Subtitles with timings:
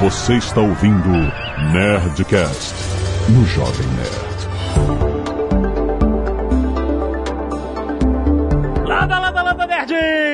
[0.00, 1.10] Você está ouvindo
[1.74, 2.74] Nerdcast
[3.28, 4.48] no Jovem Nerd.
[8.88, 9.66] Landa, landa, landa,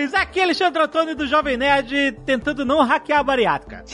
[0.06, 0.14] nerds!
[0.14, 3.84] Aqui é Alexandre Antônio do Jovem Nerd tentando não hackear a bariátrica.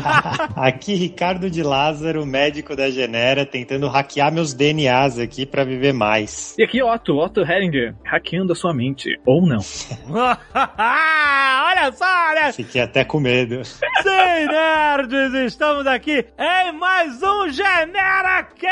[0.56, 6.54] aqui Ricardo de Lázaro, médico da Genera, tentando hackear meus DNAs aqui para viver mais.
[6.58, 9.60] E aqui Otto, Otto Heringer, hackeando a sua mente, ou não.
[10.54, 12.52] olha só, olha!
[12.52, 13.64] Fiquei até com medo.
[13.64, 13.80] Sim,
[14.50, 18.64] nerds, estamos aqui em mais um GeneraCast!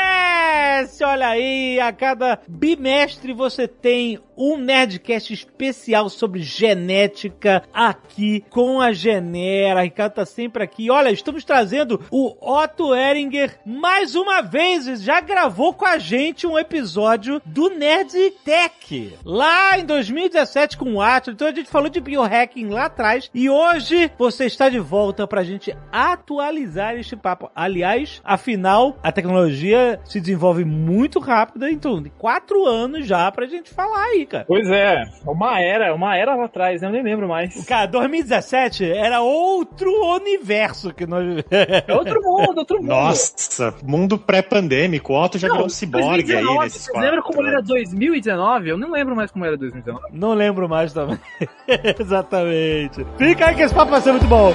[1.03, 6.41] Olha aí, a cada bimestre você tem um Nerdcast especial sobre
[6.83, 9.81] genética aqui com a Genera.
[9.81, 10.91] Ricardo tá sempre aqui.
[10.91, 15.01] Olha, estamos trazendo o Otto Eringer mais uma vez.
[15.01, 21.01] Já gravou com a gente um episódio do Nerd Tech lá em 2017 com o
[21.01, 21.35] Atlas.
[21.35, 25.43] Então a gente falou de biohacking lá atrás e hoje você está de volta pra
[25.43, 27.49] gente atualizar este papo.
[27.55, 34.03] Aliás, afinal, a tecnologia se desenvolve muito rápido, então, quatro anos já pra gente falar
[34.05, 34.45] aí, cara.
[34.45, 36.87] Pois é, uma era, uma era lá atrás, né?
[36.87, 37.65] eu nem lembro mais.
[37.65, 41.43] Cara, 2017 era outro universo que nós.
[41.49, 42.87] É outro mundo, outro mundo.
[42.87, 45.13] Nossa, mundo pré-pandêmico.
[45.13, 48.69] O Otto já virou um ciborgue aí nesses Você lembra como era 2019?
[48.69, 50.07] Eu não lembro mais como era 2019.
[50.11, 51.19] Não lembro mais também.
[51.99, 53.05] Exatamente.
[53.17, 54.53] Fica aí que esse papo vai ser muito bom.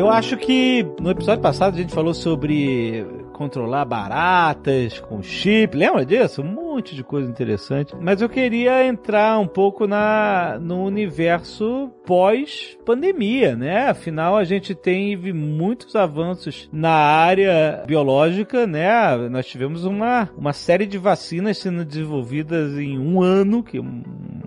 [0.00, 3.06] Eu acho que no episódio passado a gente falou sobre
[3.40, 5.74] controlar baratas com chip.
[5.74, 6.42] Lembra disso?
[6.42, 7.96] Um monte de coisa interessante.
[7.98, 13.88] Mas eu queria entrar um pouco na no universo pós-pandemia, né?
[13.88, 19.16] Afinal, a gente teve muitos avanços na área biológica, né?
[19.30, 24.02] Nós tivemos uma, uma série de vacinas sendo desenvolvidas em um ano, que é um,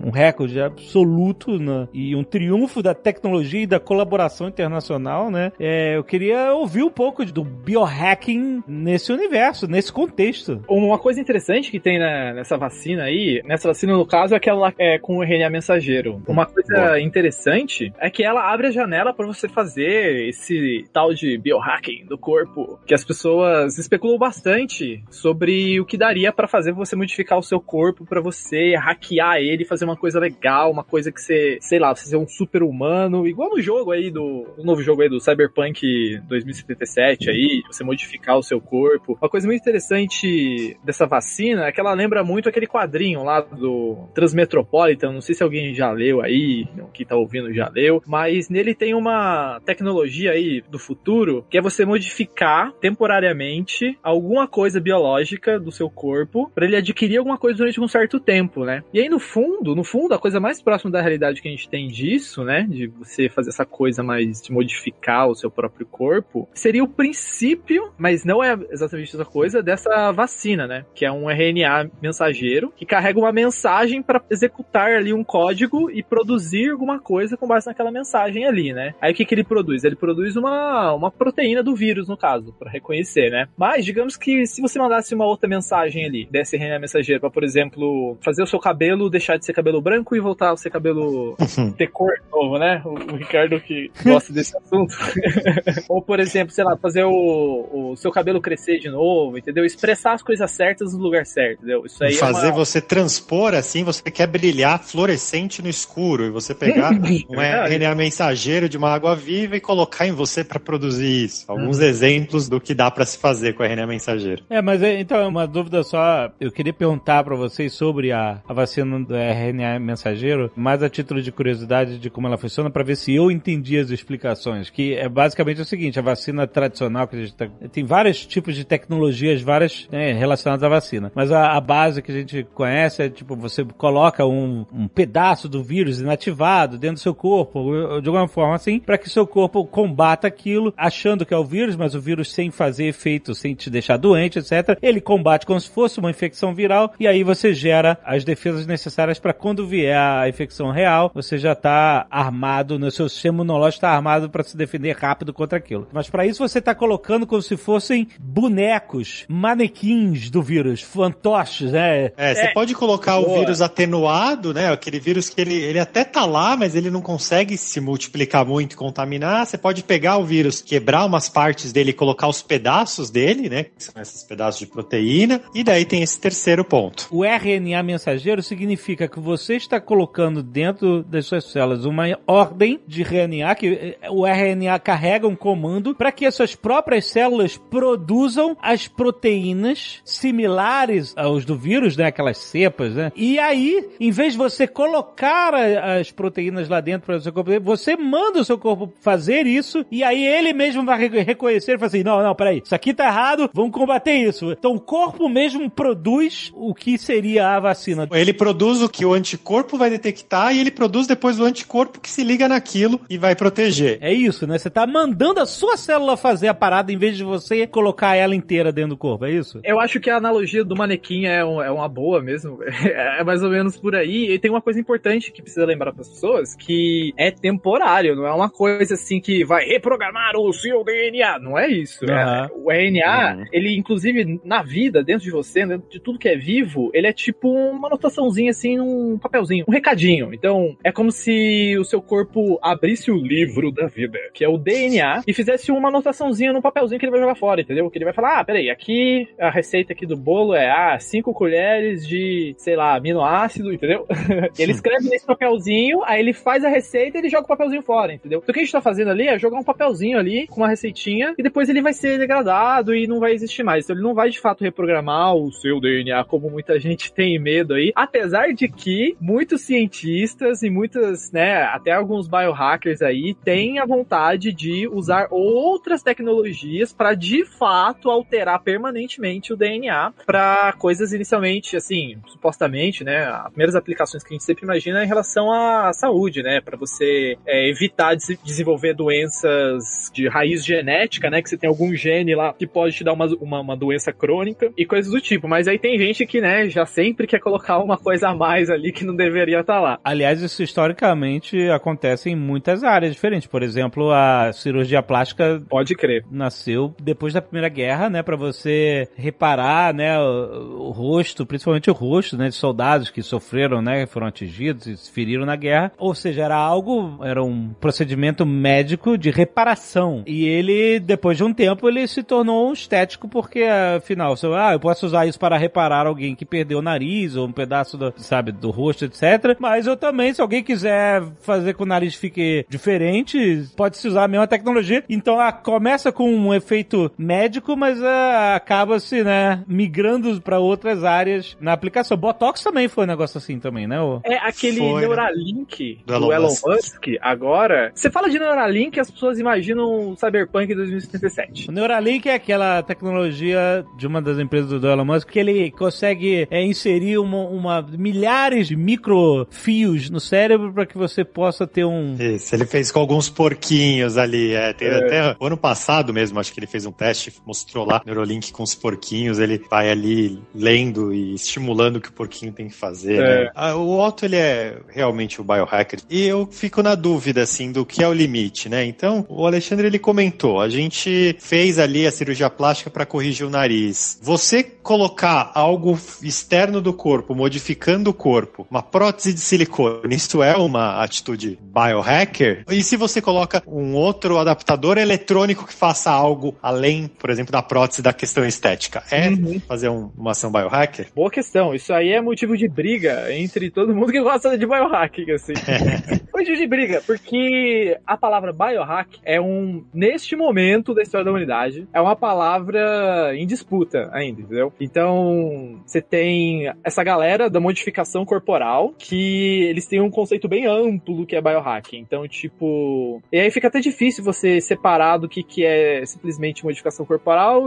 [0.06, 1.88] um recorde absoluto né?
[1.92, 5.52] e um triunfo da tecnologia e da colaboração internacional, né?
[5.60, 10.62] É, eu queria ouvir um pouco do biohacking nesse universo, nesse contexto.
[10.68, 14.50] Uma coisa interessante que tem na, nessa vacina aí, nessa vacina no caso, é que
[14.50, 16.22] ela é com o RNA mensageiro.
[16.28, 17.00] Uma coisa Boa.
[17.00, 22.18] interessante é que ela abre a janela para você fazer esse tal de biohacking do
[22.18, 27.44] corpo, que as pessoas especulam bastante sobre o que daria para fazer você modificar o
[27.44, 31.80] seu corpo para você hackear ele, fazer uma coisa legal, uma coisa que você, sei
[31.80, 35.10] lá, você ser um super humano, igual no jogo aí do, no novo jogo aí
[35.10, 38.73] do Cyberpunk 2077 aí, você modificar o seu corpo.
[39.22, 44.08] Uma coisa muito interessante dessa vacina é que ela lembra muito aquele quadrinho lá do
[44.14, 45.12] Transmetropolitan.
[45.12, 48.94] Não sei se alguém já leu aí, que tá ouvindo já leu, mas nele tem
[48.94, 55.90] uma tecnologia aí do futuro que é você modificar temporariamente alguma coisa biológica do seu
[55.90, 58.84] corpo para ele adquirir alguma coisa durante um certo tempo, né?
[58.94, 61.70] E aí no fundo, no fundo, a coisa mais próxima da realidade que a gente
[61.70, 66.48] tem disso, né, de você fazer essa coisa mais de modificar o seu próprio corpo,
[66.54, 70.86] seria o princípio, mas não é exatamente essa coisa, dessa vacina, né?
[70.94, 76.04] Que é um RNA mensageiro que carrega uma mensagem para executar ali um código e
[76.04, 78.94] produzir alguma coisa com base naquela mensagem ali, né?
[79.02, 79.84] Aí o que, que ele produz?
[79.84, 83.48] Ele produz uma, uma proteína do vírus, no caso, para reconhecer, né?
[83.58, 87.44] Mas, digamos que se você mandasse uma outra mensagem ali, desse RNA mensageiro, para, por
[87.44, 91.36] exemplo, fazer o seu cabelo deixar de ser cabelo branco e voltar a ser cabelo
[91.78, 92.82] ter cor novo, né?
[92.86, 94.96] O, o Ricardo que gosta desse assunto.
[95.90, 99.66] Ou, por exemplo, sei lá, fazer o, o seu cabelo crescer de novo, entendeu?
[99.66, 101.86] Expressar as coisas certas no lugar certo, entendeu?
[101.86, 102.56] Isso aí Fazer é uma...
[102.56, 106.92] você transpor assim, você quer brilhar fluorescente no escuro e você pegar
[107.30, 111.46] um RNA mensageiro de uma água viva e colocar em você para produzir isso.
[111.48, 111.86] Alguns uhum.
[111.86, 114.44] exemplos do que dá para se fazer com o RNA mensageiro.
[114.50, 118.54] É, mas é, então, uma dúvida só, eu queria perguntar para vocês sobre a, a
[118.54, 122.96] vacina do RNA mensageiro, mais a título de curiosidade de como ela funciona, para ver
[122.96, 127.20] se eu entendi as explicações, que é basicamente o seguinte, a vacina tradicional que a
[127.20, 131.62] gente tá, tem vários tipos de tecnologias, várias né, relacionadas à vacina, mas a, a,
[131.62, 136.78] base que a gente conhece é tipo, você coloca um, um pedaço do vírus inativado
[136.78, 141.26] dentro do seu corpo, de alguma forma assim, para que seu corpo combata aquilo, achando
[141.26, 144.78] que é o vírus, mas o vírus sem fazer efeito, sem te deixar doente, etc.
[144.82, 149.20] Ele combate como se fosse uma infecção viral e aí você gera as defesas necessárias
[149.20, 153.92] para quando vier a infecção real, você já tá armado, no seu sistema imunológico tá
[153.92, 155.88] armado para se defender rápido contra aquilo.
[155.92, 162.12] Mas para isso você tá colocando como se fossem bonecos, manequins do vírus, fantoches, né?
[162.16, 162.54] É, você É.
[162.54, 163.40] pode colocar o Boa.
[163.40, 164.72] vírus atenuado, né?
[164.72, 168.74] Aquele vírus que ele, ele até tá lá, mas ele não consegue se multiplicar muito
[168.74, 169.46] e contaminar.
[169.46, 173.66] Você pode pegar o vírus, quebrar umas partes dele e colocar os pedaços dele, né?
[173.66, 175.42] Que são esses pedaços de proteína.
[175.54, 177.08] E daí tem esse terceiro ponto.
[177.12, 183.02] O RNA mensageiro significa que você está colocando dentro das suas células uma ordem de
[183.04, 183.68] RNA, que
[184.02, 188.13] eh, o RNA carrega um comando para que as suas próprias células produzam
[188.62, 192.06] as proteínas similares aos do vírus, né?
[192.06, 193.12] Aquelas cepas, né?
[193.16, 197.32] E aí, em vez de você colocar a- as proteínas lá dentro para o seu
[197.34, 201.74] corpo, você manda o seu corpo fazer isso e aí ele mesmo vai re- reconhecer
[201.74, 204.52] e falar assim, não, não, peraí, isso aqui tá errado, vamos combater isso.
[204.52, 208.08] Então o corpo mesmo produz o que seria a vacina.
[208.12, 212.10] Ele produz o que o anticorpo vai detectar e ele produz depois o anticorpo que
[212.10, 213.98] se liga naquilo e vai proteger.
[214.02, 214.58] É isso, né?
[214.58, 218.36] Você tá mandando a sua célula fazer a parada em vez de você colocar ela
[218.36, 219.60] inteira dentro do corpo, é isso?
[219.64, 222.60] Eu acho que a analogia do manequim é, um- é uma boa mesmo.
[223.14, 224.32] É mais ou menos por aí.
[224.32, 228.26] E tem uma coisa importante que precisa lembrar para as pessoas, que é temporário, não
[228.26, 231.40] é uma coisa assim que vai reprogramar o seu DNA.
[231.40, 232.06] Não é isso.
[232.10, 232.46] Aham.
[232.46, 233.46] É, o RNA, Uhum.
[233.52, 237.14] ele inclusive na vida, dentro de você, dentro de tudo que é vivo, ele é
[237.14, 240.34] tipo uma anotaçãozinha assim, num papelzinho, um recadinho.
[240.34, 244.58] Então, é como se o seu corpo abrisse o livro da vida, que é o
[244.58, 247.90] DNA, e fizesse uma anotaçãozinha num papelzinho que ele vai jogar fora, entendeu?
[247.94, 251.32] Que ele vai falar, ah, peraí, aqui a receita aqui do bolo é, ah, cinco
[251.32, 254.08] colheres de, sei lá, aminoácido, entendeu?
[254.58, 258.12] ele escreve nesse papelzinho, aí ele faz a receita e ele joga o papelzinho fora,
[258.12, 258.40] entendeu?
[258.40, 260.70] Então o que a gente tá fazendo ali é jogar um papelzinho ali com uma
[260.70, 263.84] receitinha e depois ele vai ser degradado e não vai existir mais.
[263.84, 267.76] Então ele não vai de fato reprogramar o seu DNA como muita gente tem medo
[267.76, 267.92] aí.
[267.96, 274.52] Apesar de que muitos cientistas e muitas, né, até alguns biohackers aí têm a vontade
[274.52, 282.18] de usar outras tecnologias para de fato alterar permanentemente o DNA para coisas inicialmente, assim,
[282.28, 286.44] supostamente, né, as primeiras aplicações que a gente sempre imagina é em relação à saúde,
[286.44, 291.68] né, para você é, evitar de desenvolver doenças de raiz genética, né, que você tem
[291.70, 295.20] algum gene lá que pode te dar uma, uma, uma doença crônica e coisas do
[295.22, 295.48] tipo.
[295.48, 298.92] Mas aí tem gente que, né, já sempre quer colocar uma coisa a mais ali
[298.92, 300.00] que não deveria estar lá.
[300.04, 303.48] Aliás, isso historicamente acontece em muitas áreas diferentes.
[303.48, 306.24] Por exemplo, a cirurgia plástica Pode crer.
[306.32, 311.94] nasceu depois da Primeira Guerra, né, para você reparar, né, o, o rosto, principalmente o
[311.94, 315.92] rosto, né, de soldados que sofreram, né, foram atingidos e se feriram na guerra.
[315.98, 320.24] Ou seja, era algo, era um procedimento médico de reparação.
[320.26, 324.74] E ele, depois de um tempo, ele se tornou um estético porque, afinal, você, ah,
[324.74, 328.14] eu posso usar isso para reparar alguém que perdeu o nariz ou um pedaço do,
[328.18, 329.58] sabe, do rosto, etc.
[329.60, 334.24] Mas eu também, se alguém quiser fazer com o nariz fique diferente, pode se usar
[334.24, 335.04] a mesma tecnologia.
[335.10, 341.58] Então, ela começa com um efeito médico, mas ah, acaba-se, né, migrando para outras áreas
[341.60, 342.16] na aplicação.
[342.18, 344.02] Botox também foi um negócio assim também, né?
[344.02, 344.20] ô?
[344.24, 345.08] É aquele Foi, né?
[345.08, 346.66] Neuralink Do do, Elon Elon, Musk.
[346.68, 347.08] Musk.
[347.22, 347.92] agora.
[347.94, 351.70] Você fala de Neuralink, as pessoas imaginam Cyberpunk 2077.
[351.70, 356.48] O Neuralink é aquela tecnologia de uma das empresas do Elon Musk que ele consegue
[356.50, 362.16] é, inserir uma, uma- milhares de microfios no cérebro para que você possa ter um
[362.20, 364.54] Isso, ele fez com alguns porquinhos ali.
[364.54, 368.02] É, teve até o ano passado mesmo, acho que ele fez um teste, mostrou lá
[368.06, 369.40] Neurolink com os porquinhos.
[369.40, 373.22] Ele vai ali lendo e estimulando o que o porquinho tem que fazer.
[373.22, 373.44] É.
[373.46, 373.74] né?
[373.74, 376.00] O Otto, ele é realmente o biohacker.
[376.10, 378.86] E eu fico na dúvida, assim, do que é o limite, né?
[378.86, 383.50] Então, o Alexandre, ele comentou, a gente fez ali a cirurgia plástica para corrigir o
[383.50, 384.20] nariz.
[384.22, 390.56] Você colocar algo externo do corpo, modificando o corpo, uma prótese de silicone, isso é
[390.56, 392.66] uma atitude biohacker?
[392.70, 397.62] E se você coloca um outro adaptador eletrônico que faça algo além, por exemplo, da
[397.62, 399.04] prótese da questão estética?
[399.12, 399.60] É Uhum.
[399.68, 401.08] fazer um- uma ação biohacker?
[401.16, 401.74] Boa questão.
[401.74, 405.54] Isso aí é motivo de briga entre todo mundo que gosta de biohacking, assim.
[406.34, 411.88] motivo de briga, porque a palavra biohack é um, neste momento da história da humanidade,
[411.94, 414.72] é uma palavra em disputa ainda, entendeu?
[414.80, 421.26] Então, você tem essa galera da modificação corporal que eles têm um conceito bem amplo
[421.26, 421.98] que é biohacking.
[421.98, 423.22] Então, tipo.
[423.32, 427.23] E aí fica até difícil você separar do que, que é simplesmente modificação corporal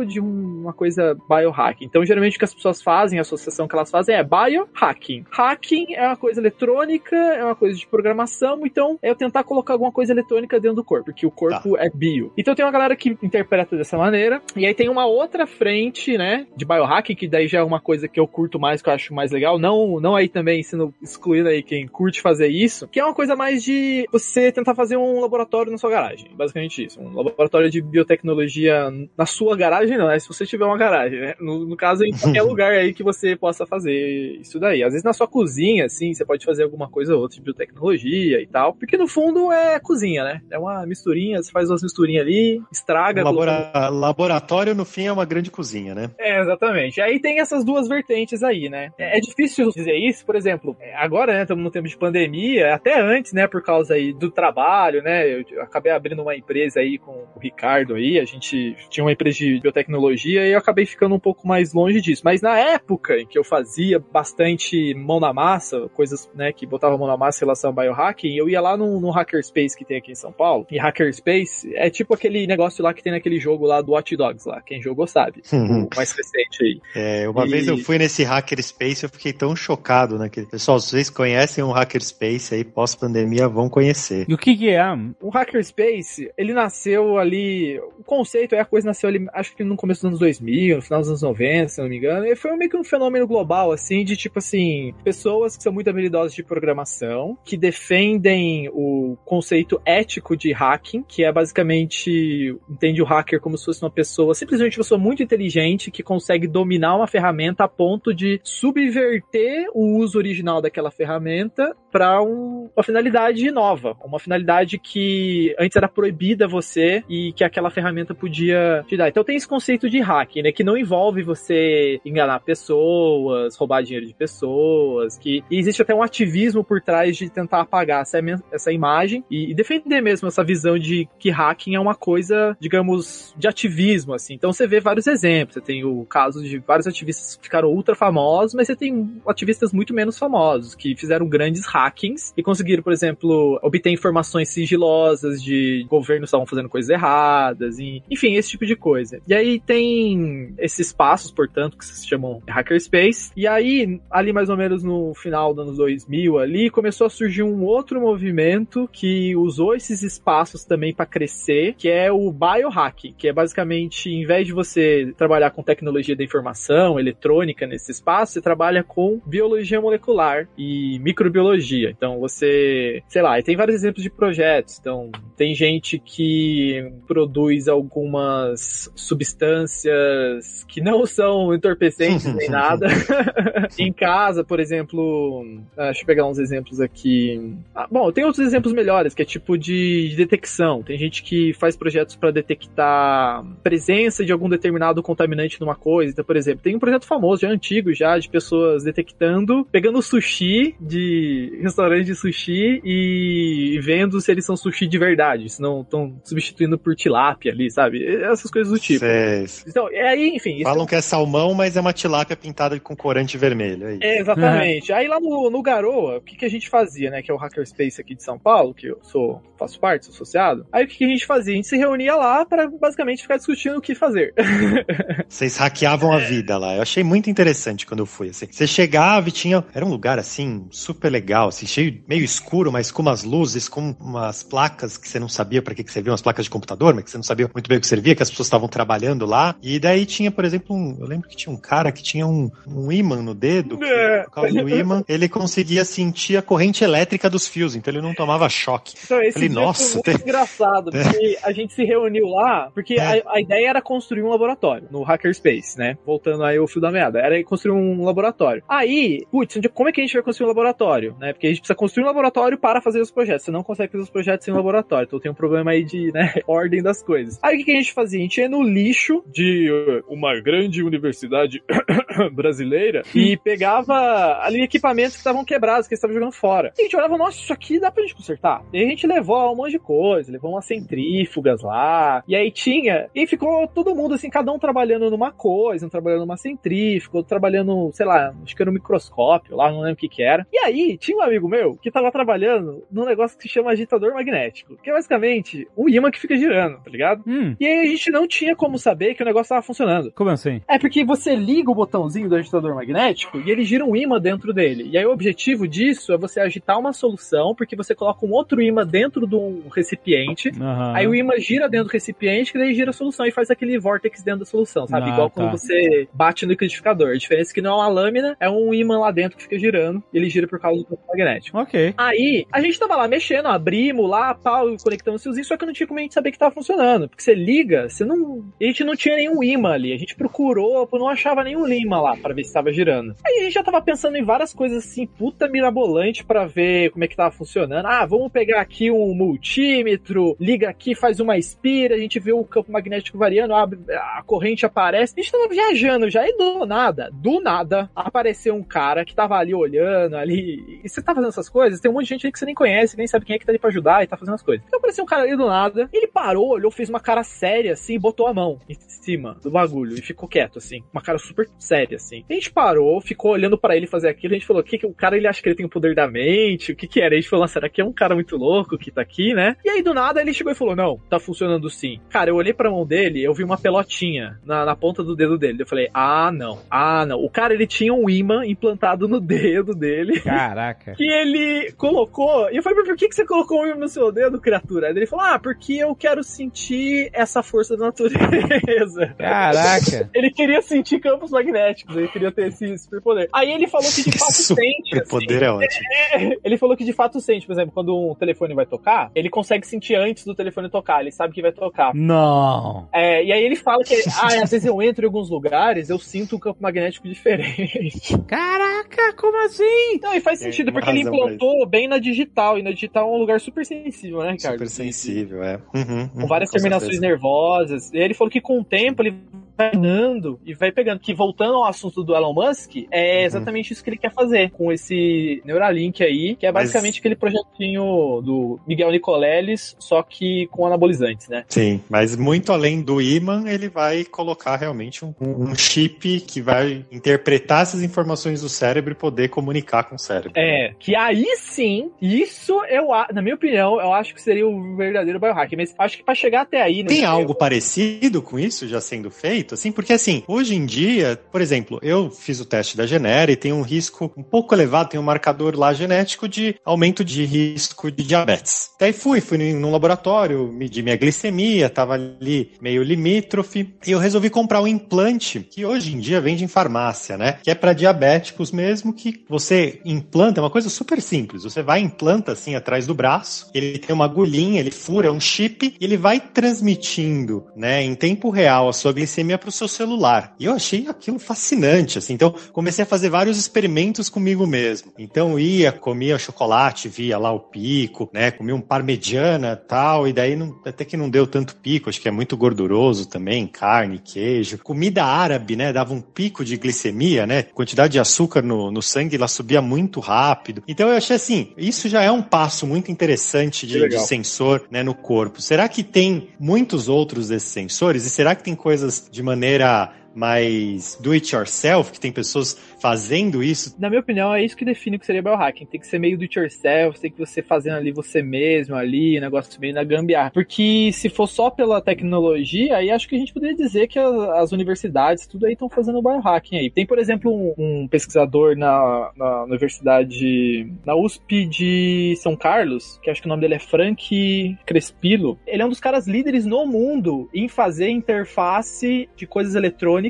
[0.06, 1.84] de um- uma coisa biohacking.
[1.84, 5.24] Então, geralmente o que as pessoas fazem, a associação que elas fazem é biohacking.
[5.30, 9.74] Hacking é uma coisa eletrônica, é uma coisa de programação, então é eu tentar colocar
[9.74, 12.32] alguma coisa eletrônica dentro do corpo, porque o corpo é bio.
[12.36, 16.46] Então tem uma galera que interpreta dessa maneira, e aí tem uma outra frente, né,
[16.56, 19.14] de biohacking, que daí já é uma coisa que eu curto mais, que eu acho
[19.14, 23.04] mais legal, não, não aí também sendo excluído aí quem curte fazer isso, que é
[23.04, 26.30] uma coisa mais de você tentar fazer um laboratório na sua garagem.
[26.34, 27.00] Basicamente isso.
[27.00, 31.34] Um laboratório de biotecnologia na sua garagem, não, é se você tiver uma garagem, né?
[31.38, 34.82] No, no caso, em qualquer lugar aí que você possa fazer isso daí.
[34.82, 38.40] Às vezes na sua cozinha, assim, você pode fazer alguma coisa ou outra de biotecnologia
[38.40, 38.72] e tal.
[38.72, 40.40] Porque no fundo é cozinha, né?
[40.50, 43.22] É uma misturinha, você faz umas misturinhas ali, estraga.
[43.22, 43.90] Labora...
[43.90, 46.10] Laboratório, no fim, é uma grande cozinha, né?
[46.18, 47.00] É, exatamente.
[47.00, 48.90] Aí tem essas duas vertentes aí, né?
[48.98, 53.00] É, é difícil dizer isso, por exemplo, agora, né, estamos no tempo de pandemia, até
[53.00, 55.28] antes, né, por causa aí do trabalho, né?
[55.28, 59.35] Eu acabei abrindo uma empresa aí com o Ricardo aí, a gente tinha uma empresa
[59.36, 62.22] de biotecnologia e eu acabei ficando um pouco mais longe disso.
[62.24, 66.96] Mas na época em que eu fazia bastante mão na massa, coisas, né, que botava
[66.96, 69.98] mão na massa em relação ao biohacking, eu ia lá no, no Hackerspace que tem
[69.98, 70.66] aqui em São Paulo.
[70.70, 74.48] E Hackerspace é tipo aquele negócio lá que tem naquele jogo lá do Watch Dogs
[74.48, 74.60] lá.
[74.62, 75.42] Quem jogou sabe.
[75.52, 76.80] o mais recente aí.
[76.94, 77.50] É, uma e...
[77.50, 80.28] vez eu fui nesse Hackerspace, eu fiquei tão chocado, né?
[80.28, 84.26] Que, pessoal, se vocês conhecem o um Hackerspace aí, pós-pandemia, vão conhecer.
[84.28, 84.82] E o que, que é?
[85.20, 87.78] O Hackerspace, ele nasceu ali.
[87.98, 90.82] O conceito é a coisa nasceu ali, acho que no começo dos anos 2000, no
[90.82, 92.26] final dos anos 90, se não me engano.
[92.26, 95.88] E foi meio que um fenômeno global, assim, de tipo assim, pessoas que são muito
[95.88, 103.04] habilidosas de programação, que defendem o conceito ético de hacking, que é basicamente entende o
[103.04, 107.06] hacker como se fosse uma pessoa, simplesmente uma pessoa muito inteligente que consegue dominar uma
[107.06, 113.96] ferramenta a ponto de subverter o uso original daquela ferramenta para um, uma finalidade nova,
[114.04, 119.08] uma finalidade que antes era proibida você e que aquela ferramenta podia te dar.
[119.08, 124.06] Então tem esse conceito de hacking, né, que não envolve você enganar pessoas, roubar dinheiro
[124.06, 128.18] de pessoas, que existe até um ativismo por trás de tentar apagar essa,
[128.52, 133.34] essa imagem e, e defender mesmo essa visão de que hacking é uma coisa, digamos,
[133.38, 134.34] de ativismo, assim.
[134.34, 135.54] Então você vê vários exemplos.
[135.54, 139.72] Você tem o caso de vários ativistas que ficaram ultra famosos, mas você tem ativistas
[139.72, 145.86] muito menos famosos, que fizeram grandes hackings e conseguiram, por exemplo, obter informações sigilosas de
[145.88, 149.20] governos estavam fazendo coisas erradas, e, enfim, esse tipo de coisa.
[149.26, 153.30] E aí tem esses passos, portanto, que se chamam hackerspace.
[153.36, 157.42] E aí, ali mais ou menos no final dos anos 2000 ali, começou a surgir
[157.42, 163.28] um outro movimento que usou esses espaços também para crescer, que é o biohacking, que
[163.28, 168.40] é basicamente, em vez de você trabalhar com tecnologia da informação, eletrônica nesse espaço, você
[168.40, 171.75] trabalha com biologia molecular e microbiologia.
[171.84, 174.78] Então você, sei lá, tem vários exemplos de projetos.
[174.78, 182.86] Então, tem gente que produz algumas substâncias que não são entorpecentes nem nada.
[183.78, 185.44] em casa, por exemplo,
[185.76, 187.54] ah, deixa eu pegar uns exemplos aqui.
[187.74, 190.82] Ah, bom, tem outros exemplos melhores, que é tipo de, de detecção.
[190.82, 196.12] Tem gente que faz projetos para detectar presença de algum determinado contaminante numa coisa.
[196.12, 200.74] Então, por exemplo, tem um projeto famoso, já antigo, já, de pessoas detectando, pegando sushi
[200.80, 206.20] de restaurante de sushi e vendo se eles são sushi de verdade, se não estão
[206.24, 208.04] substituindo por tilápia ali, sabe?
[208.04, 209.00] Essas coisas do tipo.
[209.00, 209.46] Sei.
[209.66, 210.62] Então, é aí, enfim.
[210.62, 210.88] Falam isso...
[210.88, 213.86] que é salmão, mas é uma tilápia pintada com corante vermelho.
[213.86, 214.92] É, é exatamente.
[214.92, 217.22] Aí lá no, no Garoa, o que, que a gente fazia, né?
[217.22, 220.66] Que é o Hackerspace aqui de São Paulo, que eu sou, faço parte, sou associado.
[220.72, 221.52] Aí o que, que a gente fazia?
[221.52, 224.34] A gente se reunia lá para basicamente ficar discutindo o que fazer.
[225.28, 226.76] Vocês hackeavam a vida lá.
[226.76, 228.30] Eu achei muito interessante quando eu fui.
[228.30, 228.46] Assim.
[228.50, 229.64] Você chegava e tinha.
[229.74, 233.94] Era um lugar assim, super legal, assim, cheio, meio escuro, mas com umas luzes, com
[234.00, 237.04] umas placas que você não sabia para que, que serviam, umas placas de computador, mas
[237.04, 239.54] que você não sabia muito bem o que servia, que as pessoas estavam trabalhando lá.
[239.62, 242.50] E daí tinha, por exemplo, um, eu lembro que tinha um cara que tinha um,
[242.66, 244.24] um imã no dedo, é.
[244.24, 248.14] por causa do imã, ele conseguia sentir a corrente elétrica dos fios, então ele não
[248.14, 248.94] tomava choque.
[249.04, 250.28] Então, esse Falei, nossa, foi muito tem...
[250.28, 251.02] engraçado, é.
[251.02, 253.22] porque a gente se reuniu lá, porque é.
[253.26, 255.96] a, a, ideia era construir um laboratório no Hackerspace, né?
[256.04, 258.62] Voltando aí o fio da meada, era construir um laboratório.
[258.68, 261.32] Aí, putz, como é que a gente vai construir um laboratório, né?
[261.36, 263.44] Porque a gente precisa construir um laboratório para fazer os projetos.
[263.44, 266.34] Você não consegue fazer os projetos sem laboratório, então tem um problema aí de, né,
[266.48, 267.38] ordem das coisas.
[267.42, 268.18] Aí o que a gente fazia?
[268.18, 269.70] A gente ia no lixo de
[270.08, 271.62] uma grande universidade
[272.32, 276.72] brasileira e pegava ali equipamentos que estavam quebrados, que estavam jogando fora.
[276.76, 278.64] E a gente olhava, nossa, isso aqui dá pra gente consertar.
[278.72, 283.08] E a gente levou um monte de coisa, levou umas centrífugas lá, e aí tinha,
[283.14, 287.28] e ficou todo mundo assim, cada um trabalhando numa coisa, um trabalhando numa centrífuga, outro
[287.28, 290.46] trabalhando, sei lá, acho que era um microscópio lá, não lembro o que que era.
[290.52, 294.76] E aí tinha amigo meu que tava trabalhando num negócio que se chama agitador magnético,
[294.82, 297.22] que é basicamente um imã que fica girando, tá ligado?
[297.26, 300.10] Hum, E aí a gente não tinha como saber que o negócio tava funcionando.
[300.12, 300.60] como assim?
[300.68, 304.52] É porque você liga o botãozinho do agitador magnético e ele gira um imã dentro
[304.52, 304.88] dele.
[304.90, 308.60] E aí o objetivo disso é você agitar uma solução, porque você coloca um outro
[308.62, 310.50] imã dentro de um recipiente.
[310.60, 310.92] Aham.
[310.94, 313.78] Aí o imã gira dentro do recipiente, que daí gira a solução e faz aquele
[313.78, 315.10] vortex dentro da solução, sabe?
[315.10, 315.34] Ah, Igual tá.
[315.42, 317.10] quando você bate no liquidificador.
[317.10, 319.58] A diferença é que não é uma lâmina, é um imã lá dentro que fica
[319.58, 321.58] girando, e ele gira por causa do magnético.
[321.58, 321.94] Ok.
[321.96, 325.72] Aí, a gente tava lá mexendo, abrimos lá, pau, conectamos os fiozinhos, só que não
[325.72, 327.08] tinha como a gente saber que tava funcionando.
[327.08, 328.44] Porque você liga, você não.
[328.60, 329.92] A gente não tinha nenhum imã ali.
[329.92, 333.14] A gente procurou, não achava nenhum imã lá pra ver se tava girando.
[333.24, 337.04] Aí a gente já tava pensando em várias coisas assim, puta mirabolante pra ver como
[337.04, 337.86] é que tava funcionando.
[337.86, 342.44] Ah, vamos pegar aqui um multímetro, liga aqui, faz uma espira, a gente vê o
[342.44, 345.14] campo magnético variando, abre, a corrente aparece.
[345.16, 349.36] A gente tava viajando já e do nada, do nada, apareceu um cara que tava
[349.36, 350.80] ali olhando ali.
[350.82, 352.54] E você tá fazendo essas coisas, tem um monte de gente aí que você nem
[352.54, 354.64] conhece, nem sabe quem é que tá ali pra ajudar e tá fazendo as coisas.
[354.66, 357.94] Então apareceu um cara ali do nada, ele parou, olhou, fez uma cara séria assim,
[357.94, 361.48] e botou a mão em cima do bagulho e ficou quieto assim, uma cara super
[361.58, 362.24] séria assim.
[362.28, 364.86] A gente parou, ficou olhando pra ele fazer aquilo, a gente falou: "O que que
[364.86, 366.72] o cara ele acha que ele tem o poder da mente?
[366.72, 368.76] O que que era?" A gente falou: "Nossa, "Será que é um cara muito louco
[368.78, 371.70] que tá aqui, né?" E aí do nada ele chegou e falou: "Não, tá funcionando
[371.70, 375.14] sim." Cara, eu olhei pra mão dele, eu vi uma pelotinha na, na ponta do
[375.14, 375.62] dedo dele.
[375.62, 376.58] Eu falei: "Ah, não.
[376.70, 377.18] Ah, não.
[377.18, 380.94] O cara ele tinha um imã implantado no dedo dele." Caraca.
[380.96, 382.50] Que ele colocou.
[382.50, 384.88] E eu falei, mas por que, que você colocou um imã no seu dedo, criatura?
[384.88, 389.14] Aí ele falou, ah, porque eu quero sentir essa força da natureza.
[389.18, 390.10] Caraca.
[390.14, 393.28] Ele queria sentir campos magnéticos, ele queria ter esse superpoder.
[393.32, 394.98] Aí ele falou que de fato sente.
[394.98, 395.80] O poder é ótimo.
[396.14, 396.30] assim.
[396.42, 399.66] Ele falou que de fato sente, por exemplo, quando um telefone vai tocar, ele consegue
[399.66, 401.94] sentir antes do telefone tocar, ele sabe que vai tocar.
[401.94, 402.88] Não.
[402.92, 405.98] É, e aí ele fala que, ah, às vezes eu entro em alguns lugares, eu
[405.98, 408.16] sinto um campo magnético diferente.
[408.26, 409.98] Caraca, como assim?
[410.02, 413.16] Não, e faz sentido, uma porque ele implantou bem na digital, e na digital é
[413.16, 414.54] um lugar super sensível, né, Ricardo?
[414.54, 415.60] Super sensível, é.
[415.74, 417.12] Uhum, Com uhum, várias com terminações certeza.
[417.12, 417.92] nervosas.
[417.92, 419.14] E ele falou que com o tempo ele
[419.56, 421.00] treinando e vai pegando.
[421.00, 424.72] Que voltando ao assunto do Elon Musk, é exatamente isso que ele quer fazer com
[424.72, 430.66] esse Neuralink aí, que é Mas- basicamente aquele projetinho do Miguel Nicoleles, só que com
[430.66, 431.44] anabolizantes, né?
[431.48, 436.84] Sim, mas muito além do imã, ele vai colocar realmente um, um chip que vai
[436.90, 440.32] interpretar essas informações do cérebro e poder comunicar com o cérebro.
[440.34, 445.20] É, que aí sim, isso eu, na minha opinião, eu acho que seria o verdadeiro
[445.20, 445.56] biohack.
[445.56, 446.88] Mas acho que pra chegar até aí, né?
[446.88, 449.72] Tem algo parecido com isso já sendo feito, assim?
[449.72, 453.52] Porque assim, hoje em dia, por exemplo, eu fiz o teste da Genera e tem
[453.52, 458.04] um risco um pouco elevado, tem um marcador lá genético de aumento de risco de
[458.04, 458.70] diabetes.
[458.78, 464.30] Daí fui, fui num laboratório, medi minha glicemia, tava ali meio limítrofe, e eu resolvi
[464.30, 467.38] comprar um implante que hoje em dia vende em farmácia, né?
[467.42, 471.42] Que é para diabéticos mesmo, que você implanta, é uma coisa super simples.
[471.42, 475.20] Você vai implanta assim atrás do braço, ele tem uma agulhinha, ele fura, é um
[475.20, 479.68] chip, e ele vai transmitindo, né, em tempo real a sua glicemia para o seu
[479.68, 480.34] celular.
[480.38, 482.14] E eu achei aquilo fascinante, assim.
[482.14, 484.92] Então, comecei a fazer vários experimentos comigo mesmo.
[484.98, 490.36] Então, ia, comia chocolate, via lá o pico, né, comia um parmegiana tal, e daí
[490.36, 494.58] não- até que não deu tanto pico, acho que é muito gorduroso também, carne, queijo.
[494.58, 499.16] Comida árabe, né, dava um pico de glicemia, né, quantidade de açúcar no, no sangue,
[499.16, 500.62] ela subia muito rápido.
[500.66, 504.82] Então, eu achei assim, isso já é um passo muito interessante de, de sensor, né,
[504.82, 505.40] no corpo.
[505.40, 508.04] Será que tem muitos outros desses sensores?
[508.04, 513.44] E será que tem coisas de maneira mais do it yourself, que tem pessoas fazendo
[513.44, 513.76] isso?
[513.78, 515.66] Na minha opinião, é isso que define o que seria biohacking.
[515.66, 519.20] Tem que ser meio do it yourself, tem que você fazendo ali você mesmo, ali,
[519.20, 520.30] negócio meio na gambiarra.
[520.30, 524.52] Porque se for só pela tecnologia, aí acho que a gente poderia dizer que as
[524.52, 526.70] universidades, tudo aí estão fazendo biohacking aí.
[526.70, 533.10] Tem, por exemplo, um, um pesquisador na, na universidade, na USP de São Carlos, que
[533.10, 535.38] acho que o nome dele é Frank Crespilo.
[535.46, 540.05] Ele é um dos caras líderes no mundo em fazer interface de coisas eletrônicas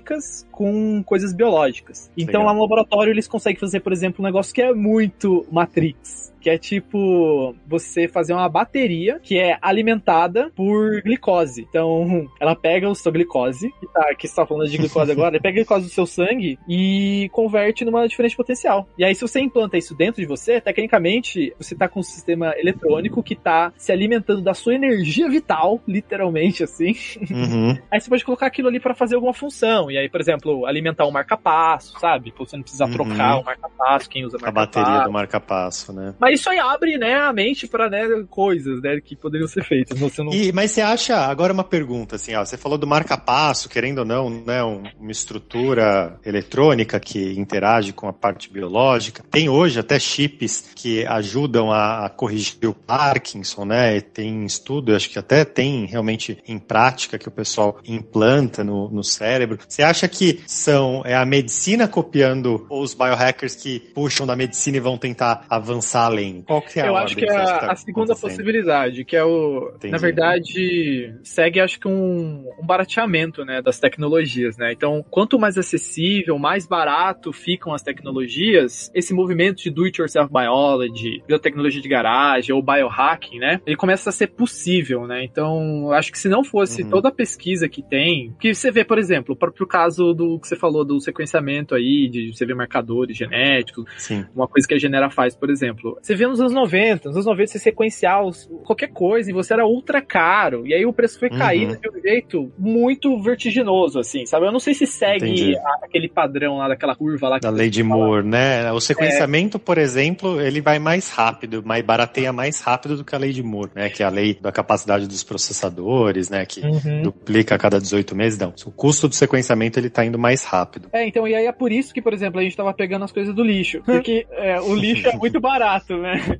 [0.51, 2.11] com coisas biológicas.
[2.17, 2.47] Então Legal.
[2.47, 6.33] lá no laboratório eles conseguem fazer, por exemplo, um negócio que é muito Matrix.
[6.47, 11.67] Que é tipo você fazer uma bateria que é alimentada por glicose.
[11.69, 15.41] Então, ela pega o seu glicose, que, tá, que você tá falando de glicose agora,
[15.41, 18.89] pega a glicose do seu sangue e converte numa diferente potencial.
[18.97, 22.55] E aí, se você implanta isso dentro de você, tecnicamente, você tá com um sistema
[22.57, 26.95] eletrônico que tá se alimentando da sua energia vital, literalmente assim.
[27.29, 27.77] Uhum.
[27.91, 29.91] Aí você pode colocar aquilo ali pra fazer alguma função.
[29.91, 32.33] E aí, por exemplo, alimentar um marca-passo, sabe?
[32.39, 32.93] Você não precisa Uhum.
[32.93, 34.79] trocar o marca-passo, quem usa A marca-passo.
[34.85, 36.15] bateria do marca-passo, né?
[36.21, 39.99] Mas isso aí abre, né, a mente para né, coisas, né, que poderiam ser feitas.
[39.99, 40.33] Você não...
[40.33, 44.05] e, mas você acha, agora uma pergunta, assim, ó, você falou do marca-passo, querendo ou
[44.05, 49.25] não, né, uma estrutura eletrônica que interage com a parte biológica.
[49.31, 54.01] Tem hoje até chips que ajudam a, a corrigir o Parkinson, né?
[54.01, 59.03] Tem estudo, acho que até tem realmente em prática que o pessoal implanta no, no
[59.03, 59.59] cérebro.
[59.67, 64.81] Você acha que são é a medicina copiando os biohackers que puxam da medicina e
[64.81, 66.26] vão tentar avançar além?
[66.47, 69.25] Qual que é a Eu acho que é a, tá a segunda possibilidade, que é
[69.25, 69.93] o, Entendi.
[69.93, 74.73] na verdade, segue acho que um, um barateamento, né, das tecnologias, né?
[74.73, 80.33] Então, quanto mais acessível, mais barato ficam as tecnologias, esse movimento de do it yourself
[80.33, 83.61] biology, biotecnologia de garagem ou biohacking, né?
[83.67, 85.25] Ele começa a ser possível, né?
[85.25, 86.91] Então, acho que se não fosse uhum.
[86.91, 90.57] toda a pesquisa que tem, que você vê, por exemplo, o caso do que você
[90.57, 94.25] falou do sequenciamento aí, de você ver marcadores genéticos, Sim.
[94.35, 95.99] uma coisa que a Genera faz, por exemplo.
[96.07, 99.53] Você vê nos anos 90, nos anos 90 você sequenciar os, qualquer coisa e você
[99.53, 101.37] era ultra caro, e aí o preço foi uhum.
[101.37, 104.47] caindo de um jeito muito vertiginoso, assim, sabe?
[104.47, 107.39] Eu não sei se segue a, aquele padrão lá daquela curva lá.
[107.41, 108.71] Da lei de Moore, né?
[108.71, 109.61] O sequenciamento, é...
[109.61, 113.43] por exemplo, ele vai mais rápido, mas barateia mais rápido do que a lei de
[113.43, 113.89] Moore, né?
[113.89, 116.47] Que é a lei da capacidade dos processadores, né?
[116.47, 117.03] Que uhum.
[117.03, 118.39] duplica a cada 18 meses.
[118.39, 120.89] Não, o custo do sequenciamento ele tá indo mais rápido.
[120.93, 123.11] É, então, e aí é por isso que, por exemplo, a gente tava pegando as
[123.11, 123.83] coisas do lixo.
[123.85, 126.23] Porque é, o lixo é muito barato, né?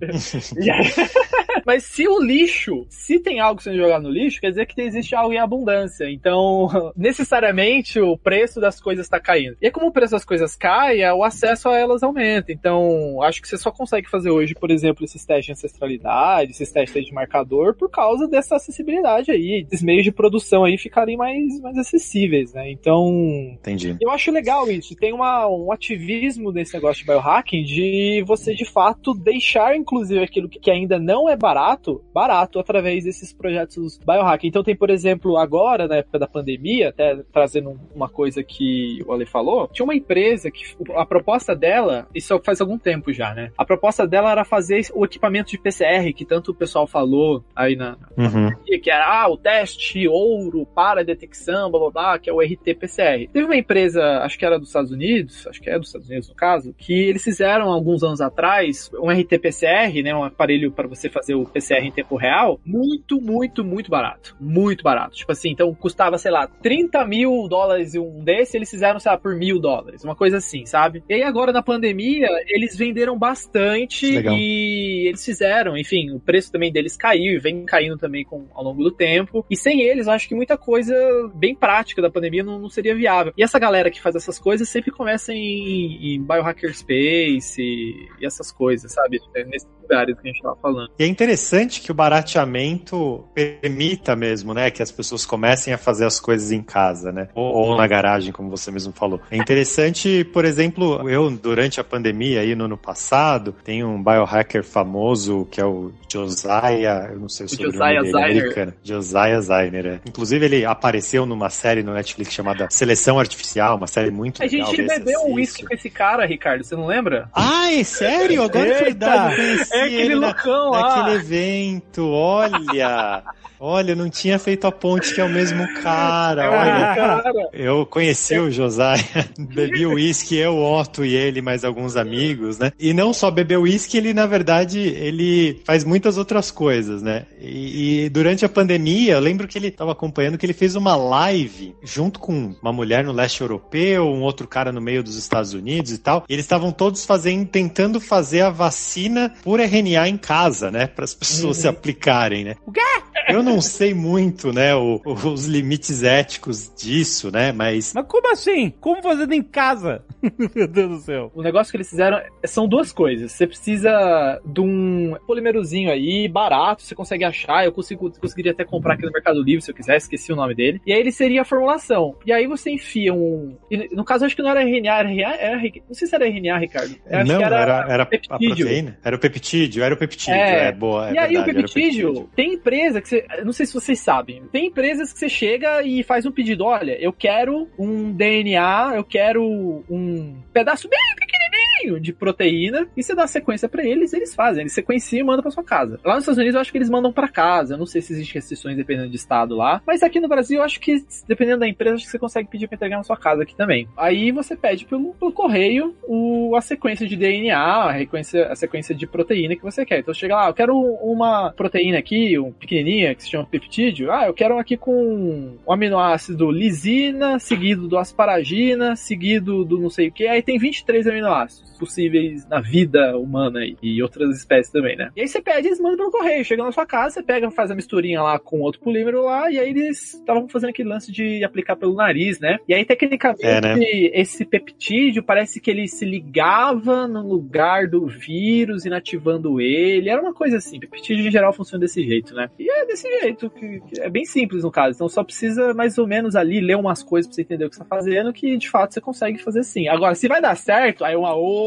[1.67, 5.17] Mas se o lixo, se tem algo sendo jogado no lixo, quer dizer que existe
[5.17, 6.09] algo em abundância.
[6.09, 9.57] Então, necessariamente o preço das coisas está caindo.
[9.61, 12.53] E como o preço das coisas cai, é, o acesso a elas aumenta.
[12.53, 16.71] Então, acho que você só consegue fazer hoje, por exemplo, esses testes de ancestralidade, esses
[16.71, 21.61] testes de marcador, por causa dessa acessibilidade aí, esses meios de produção aí ficarem mais,
[21.61, 22.71] mais acessíveis, né?
[22.71, 23.11] Então,
[23.55, 23.97] Entendi.
[24.01, 24.95] eu acho legal isso.
[24.95, 29.46] Tem uma, um ativismo nesse negócio de biohacking de você, de fato, deixar,
[29.77, 34.49] inclusive, aquilo que ainda não é barato, barato através desses projetos biohacking.
[34.49, 39.13] Então, tem, por exemplo, agora, na época da pandemia, até trazendo uma coisa que o
[39.13, 40.63] Ale falou, tinha uma empresa que
[40.95, 43.51] a proposta dela, isso faz algum tempo já, né?
[43.57, 47.77] A proposta dela era fazer o equipamento de PCR, que tanto o pessoal falou aí
[47.77, 48.51] na, uhum.
[48.65, 53.29] que era ah, o teste ouro para detecção, blá blá blá, que é o RT-PCR.
[53.33, 56.29] Teve uma empresa, acho que era dos Estados Unidos, acho que é dos Estados Unidos
[56.29, 61.09] no caso, que eles fizeram alguns anos atrás um RT-PCR, né, um aparelho para você
[61.09, 64.37] fazer o PCR em tempo real, muito, muito, muito barato.
[64.41, 65.17] Muito barato.
[65.17, 69.19] Tipo assim, então custava, sei lá, 30 mil dólares um desse, eles fizeram, sei lá,
[69.19, 70.05] por mil dólares.
[70.05, 71.03] Uma coisa assim, sabe?
[71.09, 74.35] E aí agora na pandemia, eles venderam bastante Legal.
[74.37, 78.65] e eles fizeram, enfim, o preço também deles caiu e vem caindo também com, ao
[78.65, 79.45] longo do tempo.
[79.51, 80.95] E sem eles, eu acho que muita coisa
[81.35, 83.33] bem prática da pandemia não, não seria viável.
[83.37, 88.27] E essa galera que faz essas coisas sempre começa em, em Biohacker Space e, e
[88.27, 89.21] essas coisas, sabe?
[89.35, 90.91] Nesse lugares que a gente estava falando.
[90.99, 96.05] E é interessante que o barateamento permita mesmo, né, que as pessoas comecem a fazer
[96.05, 99.21] as coisas em casa, né, ou, ou na garagem, como você mesmo falou.
[99.31, 104.65] É interessante, por exemplo, eu durante a pandemia aí no ano passado, tem um biohacker
[104.65, 108.75] famoso que é o Josiah, eu não sei o sobrenome dele, americano.
[108.83, 110.01] Josiah Zainer, é.
[110.07, 114.69] Inclusive ele apareceu numa série no Netflix chamada Seleção Artificial, uma série muito a legal.
[114.69, 117.29] A gente bebeu um uísque com esse cara, Ricardo, você não lembra?
[117.35, 118.43] Ah, é sério?
[118.43, 119.37] Agora é verdade,
[119.77, 120.97] é aquele loucão lá.
[120.97, 123.25] Naquele evento, olha.
[123.59, 126.45] Olha, eu não tinha feito a ponte que é o mesmo cara.
[126.45, 127.49] É olha, cara.
[127.53, 128.97] Eu conheci o Josiah,
[129.39, 132.73] bebi uísque, eu, Otto e ele, mais alguns amigos, né?
[132.79, 137.25] E não só bebeu uísque, ele, na verdade, ele faz muitas outras coisas, né?
[137.41, 140.95] E, e durante a pandemia, eu lembro que ele estava acompanhando que ele fez uma
[140.95, 145.55] live junto com uma mulher no leste europeu, um outro cara no meio dos Estados
[145.55, 146.25] Unidos e tal.
[146.29, 150.87] E eles estavam todos fazendo, tentando fazer a vacina por RNA em casa, né?
[150.87, 151.63] Para as pessoas uhum.
[151.63, 152.55] se aplicarem, né?
[152.67, 152.81] O quê?
[153.29, 157.93] Eu não sei muito, né, o, os limites éticos disso, né, mas...
[157.93, 158.71] Mas como assim?
[158.81, 160.05] Como fazendo em casa?
[160.55, 161.33] Meu Deus do céu.
[161.35, 163.33] O negócio que eles fizeram são duas coisas.
[163.33, 168.95] Você precisa de um polimerozinho aí, barato, você consegue achar, eu consigo, conseguiria até comprar
[168.95, 170.81] aqui no Mercado Livre se eu quiser, esqueci o nome dele.
[170.87, 172.17] E aí ele seria a formulação.
[172.25, 173.57] E aí você enfia um...
[173.93, 176.59] No caso, acho que não era RNA, era, RNA, era não sei se era RNA,
[176.59, 176.97] Ricardo.
[177.07, 178.99] Eu não, era, era, era a proteína.
[179.03, 181.73] Era o peptídeo, era o peptídeo, é, é boa, é E verdade, aí o peptídeo,
[181.73, 183.27] peptídeo, tem empresa que você...
[183.45, 184.43] Não sei se vocês sabem.
[184.53, 189.05] Tem empresas que você chega e faz um pedido: olha, eu quero um DNA, eu
[189.05, 189.43] quero
[189.89, 191.36] um pedaço bem pequenininho
[191.77, 194.63] tamanho de proteína e você dá sequência para eles, eles fazem.
[194.63, 196.01] Eles sequenciam e mandam para sua casa.
[196.05, 197.75] Lá nos Estados Unidos eu acho que eles mandam para casa.
[197.75, 200.65] Eu não sei se existem restrições dependendo de estado lá, mas aqui no Brasil eu
[200.65, 203.43] acho que dependendo da empresa, acho que você consegue pedir para entregar na sua casa
[203.43, 203.89] aqui também.
[203.97, 208.95] Aí você pede pelo, pelo correio o, a sequência de DNA, a sequência, a sequência
[208.95, 210.01] de proteína que você quer.
[210.01, 214.11] Então chega lá, eu quero uma proteína aqui, um pequenininha que se chama peptídeo.
[214.11, 220.09] Ah, eu quero aqui com o aminoácido lisina, seguido do asparagina, seguido do não sei
[220.09, 220.27] o que.
[220.27, 225.11] Aí tem 23 aminoácidos possíveis na vida humana e, e outras espécies também, né?
[225.17, 226.45] E aí você pede, eles mandam pelo correio.
[226.45, 229.59] Chega na sua casa, você pega, faz a misturinha lá com outro polímero lá, e
[229.59, 232.59] aí eles estavam fazendo aquele lance de aplicar pelo nariz, né?
[232.69, 233.77] E aí, tecnicamente, é, né?
[234.13, 240.09] esse peptídeo parece que ele se ligava no lugar do vírus, inativando ele.
[240.09, 240.79] Era uma coisa assim.
[240.81, 242.49] Peptídeo em geral funciona desse jeito, né?
[242.59, 244.95] E é desse jeito, que, que é bem simples no caso.
[244.95, 247.77] Então só precisa mais ou menos ali ler umas coisas pra você entender o que
[247.77, 249.89] você tá fazendo, que de fato você consegue fazer sim.
[249.89, 251.66] Agora, se vai dar certo, aí é uma outra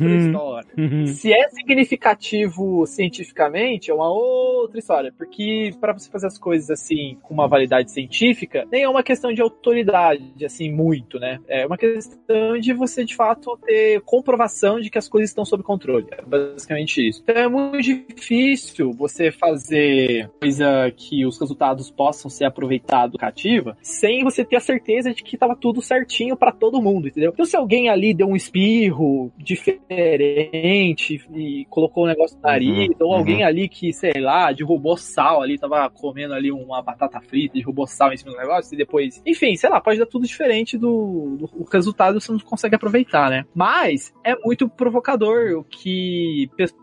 [0.00, 0.26] hum.
[0.26, 0.68] história.
[0.76, 1.06] Uhum.
[1.06, 5.12] Se é significativo cientificamente, é uma outra história.
[5.16, 9.32] Porque para você fazer as coisas assim com uma validade científica, nem é uma questão
[9.32, 11.40] de autoridade, assim, muito, né?
[11.48, 15.62] É uma questão de você, de fato, ter comprovação de que as coisas estão sob
[15.62, 16.06] controle.
[16.10, 17.22] É basicamente isso.
[17.22, 24.24] Então é muito difícil você fazer coisa que os resultados possam ser aproveitados cativa sem
[24.24, 27.30] você ter a certeza de que estava tudo certinho para todo mundo, entendeu?
[27.32, 28.99] Então se alguém ali deu um espirro
[29.36, 33.46] diferente e colocou um negócio no nariz, uhum, ou alguém uhum.
[33.46, 38.12] ali que, sei lá, derrubou sal ali, tava comendo ali uma batata frita, derrubou sal
[38.12, 39.22] em cima do negócio e depois.
[39.26, 43.44] Enfim, sei lá, pode dar tudo diferente do, do resultado você não consegue aproveitar, né?
[43.54, 46.80] Mas é muito provocador o que pessoas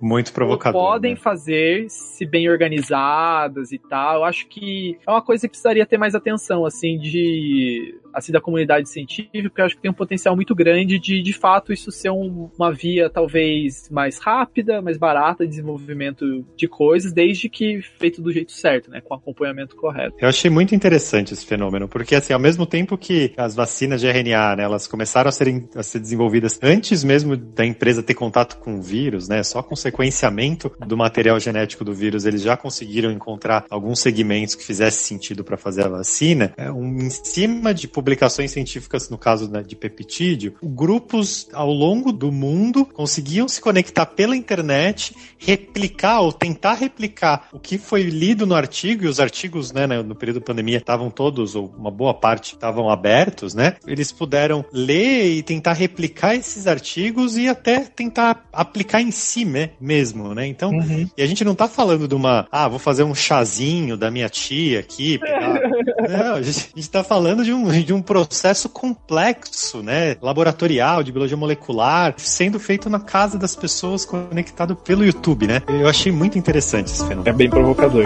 [0.00, 0.80] muito provocador.
[0.80, 1.20] Podem né?
[1.20, 4.18] fazer, se bem organizadas e tal.
[4.18, 8.40] Eu acho que é uma coisa que precisaria ter mais atenção, assim, de assim da
[8.40, 11.90] comunidade científica, porque eu acho que tem um potencial muito grande de, de fato, isso
[11.90, 17.80] ser um, uma via talvez mais rápida, mais barata de desenvolvimento de coisas, desde que
[17.98, 20.16] feito do jeito certo, né, com acompanhamento correto.
[20.20, 24.06] Eu achei muito interessante esse fenômeno, porque assim, ao mesmo tempo que as vacinas de
[24.06, 28.58] RNA, né, elas começaram a, serem, a ser desenvolvidas antes mesmo da empresa ter contato
[28.58, 33.10] com o vírus, né, só com sequenciamento do material genético do vírus, eles já conseguiram
[33.10, 36.52] encontrar alguns segmentos que fizesse sentido para fazer a vacina.
[36.56, 42.10] É, um, em cima de publicações científicas, no caso né, de peptídeo, grupos ao longo
[42.10, 48.46] do mundo conseguiam se conectar pela internet, replicar ou tentar replicar o que foi lido
[48.46, 52.14] no artigo, e os artigos né, no período da pandemia estavam todos, ou uma boa
[52.14, 53.76] parte, estavam abertos, né?
[53.86, 59.70] Eles puderam ler e tentar replicar esses artigos e até tentar aplicar em si né,
[59.78, 60.46] mesmo, né?
[60.46, 61.08] Então, uhum.
[61.16, 64.30] e a gente não tá falando de uma, ah, vou fazer um chazinho da minha
[64.30, 65.60] tia aqui, pegar...
[66.08, 70.14] não, a gente, a gente tá falando de um, de um processo complexo, né?
[70.20, 75.62] Laboratorial, de biologia molecular, sendo feito na casa das pessoas conectado pelo YouTube, né?
[75.66, 77.26] Eu achei muito interessante esse fenômeno.
[77.26, 78.04] É bem provocador.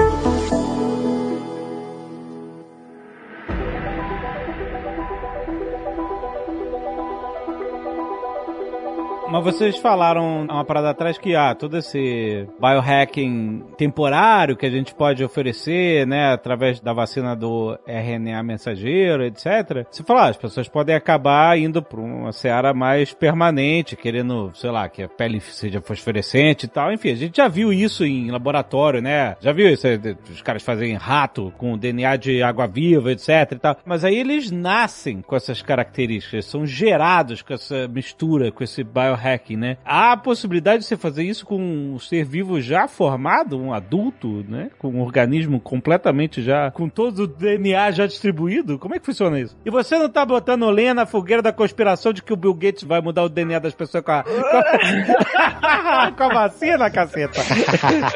[9.32, 14.94] Mas vocês falaram uma parada atrás que, ah, todo esse biohacking temporário que a gente
[14.94, 19.86] pode oferecer, né, através da vacina do RNA mensageiro, etc.
[19.90, 24.70] Você falou, ah, as pessoas podem acabar indo para uma seara mais permanente, querendo, sei
[24.70, 26.92] lá, que a pele seja fosforescente e tal.
[26.92, 29.34] Enfim, a gente já viu isso em laboratório, né?
[29.40, 29.86] Já viu isso?
[30.30, 33.78] Os caras fazem rato com DNA de água-viva, etc e tal.
[33.82, 39.21] Mas aí eles nascem com essas características, são gerados com essa mistura, com esse biohacking
[39.22, 39.76] biohacking, né?
[39.84, 44.44] Há a possibilidade de você fazer isso com um ser vivo já formado, um adulto,
[44.48, 44.70] né?
[44.78, 48.78] Com um organismo completamente já, com todo o DNA já distribuído?
[48.78, 49.56] Como é que funciona isso?
[49.64, 52.82] E você não tá botando lenha na fogueira da conspiração de que o Bill Gates
[52.82, 54.30] vai mudar o DNA das pessoas com a, com
[55.62, 57.40] a, com a vacina, caceta?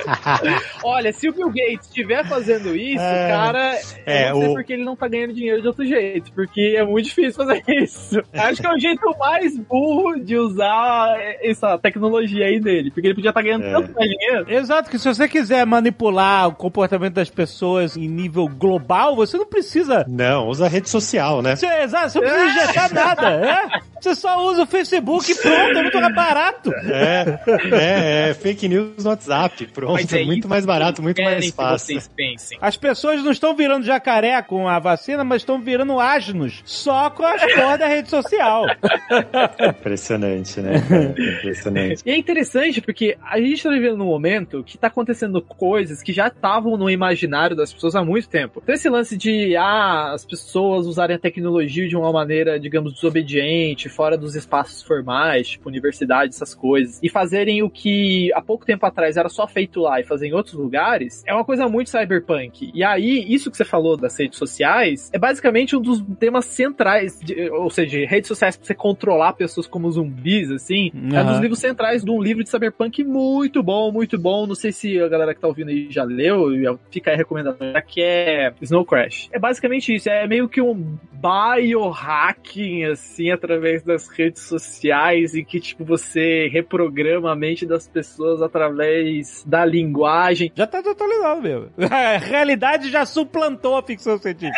[0.82, 4.54] Olha, se o Bill Gates estiver fazendo isso, é, cara, é, eu não sei o...
[4.54, 8.20] porque ele não tá ganhando dinheiro de outro jeito, porque é muito difícil fazer isso.
[8.32, 10.95] Acho que é o jeito mais burro de usar
[11.42, 13.72] essa tecnologia aí dele, porque ele podia estar tá ganhando é.
[13.72, 14.46] tanto mais dinheiro.
[14.48, 19.46] Exato, que se você quiser manipular o comportamento das pessoas em nível global, você não
[19.46, 20.04] precisa.
[20.08, 21.56] Não, usa rede social, né?
[21.56, 23.80] Você, exato, você não precisa injetar nada, é?
[24.00, 26.72] Você só usa o Facebook e pronto, é muito mais barato.
[26.74, 27.40] É,
[27.72, 32.00] é, é fake news no WhatsApp, pronto, é muito mais barato, muito mais fácil.
[32.60, 37.24] As pessoas não estão virando jacaré com a vacina, mas estão virando asnos, só com
[37.24, 38.66] as porras da rede social.
[39.60, 40.85] Impressionante, né?
[40.86, 42.02] Impressionante.
[42.04, 46.12] e é interessante porque a gente tá vivendo num momento que tá acontecendo coisas que
[46.12, 48.60] já estavam no imaginário das pessoas há muito tempo.
[48.62, 53.88] Então esse lance de, ah, as pessoas usarem a tecnologia de uma maneira, digamos, desobediente,
[53.88, 58.84] fora dos espaços formais, tipo universidade, essas coisas, e fazerem o que há pouco tempo
[58.86, 62.70] atrás era só feito lá e fazer em outros lugares, é uma coisa muito cyberpunk.
[62.74, 67.18] E aí, isso que você falou das redes sociais é basicamente um dos temas centrais,
[67.20, 71.16] de, ou seja, redes sociais pra você controlar pessoas como zumbis, assim, uhum.
[71.16, 74.46] é um dos livros centrais de um livro de cyberpunk muito bom, muito bom.
[74.46, 78.02] Não sei se a galera que tá ouvindo aí já leu, fica aí recomendação, que
[78.02, 79.28] é Snow Crash.
[79.32, 85.60] É basicamente isso, é meio que um biohacking, assim, através das redes sociais, e que,
[85.60, 90.52] tipo, você reprograma a mente das pessoas através da linguagem.
[90.54, 91.70] Já tá totalizado mesmo.
[91.90, 94.56] A realidade já suplantou a ficção científica.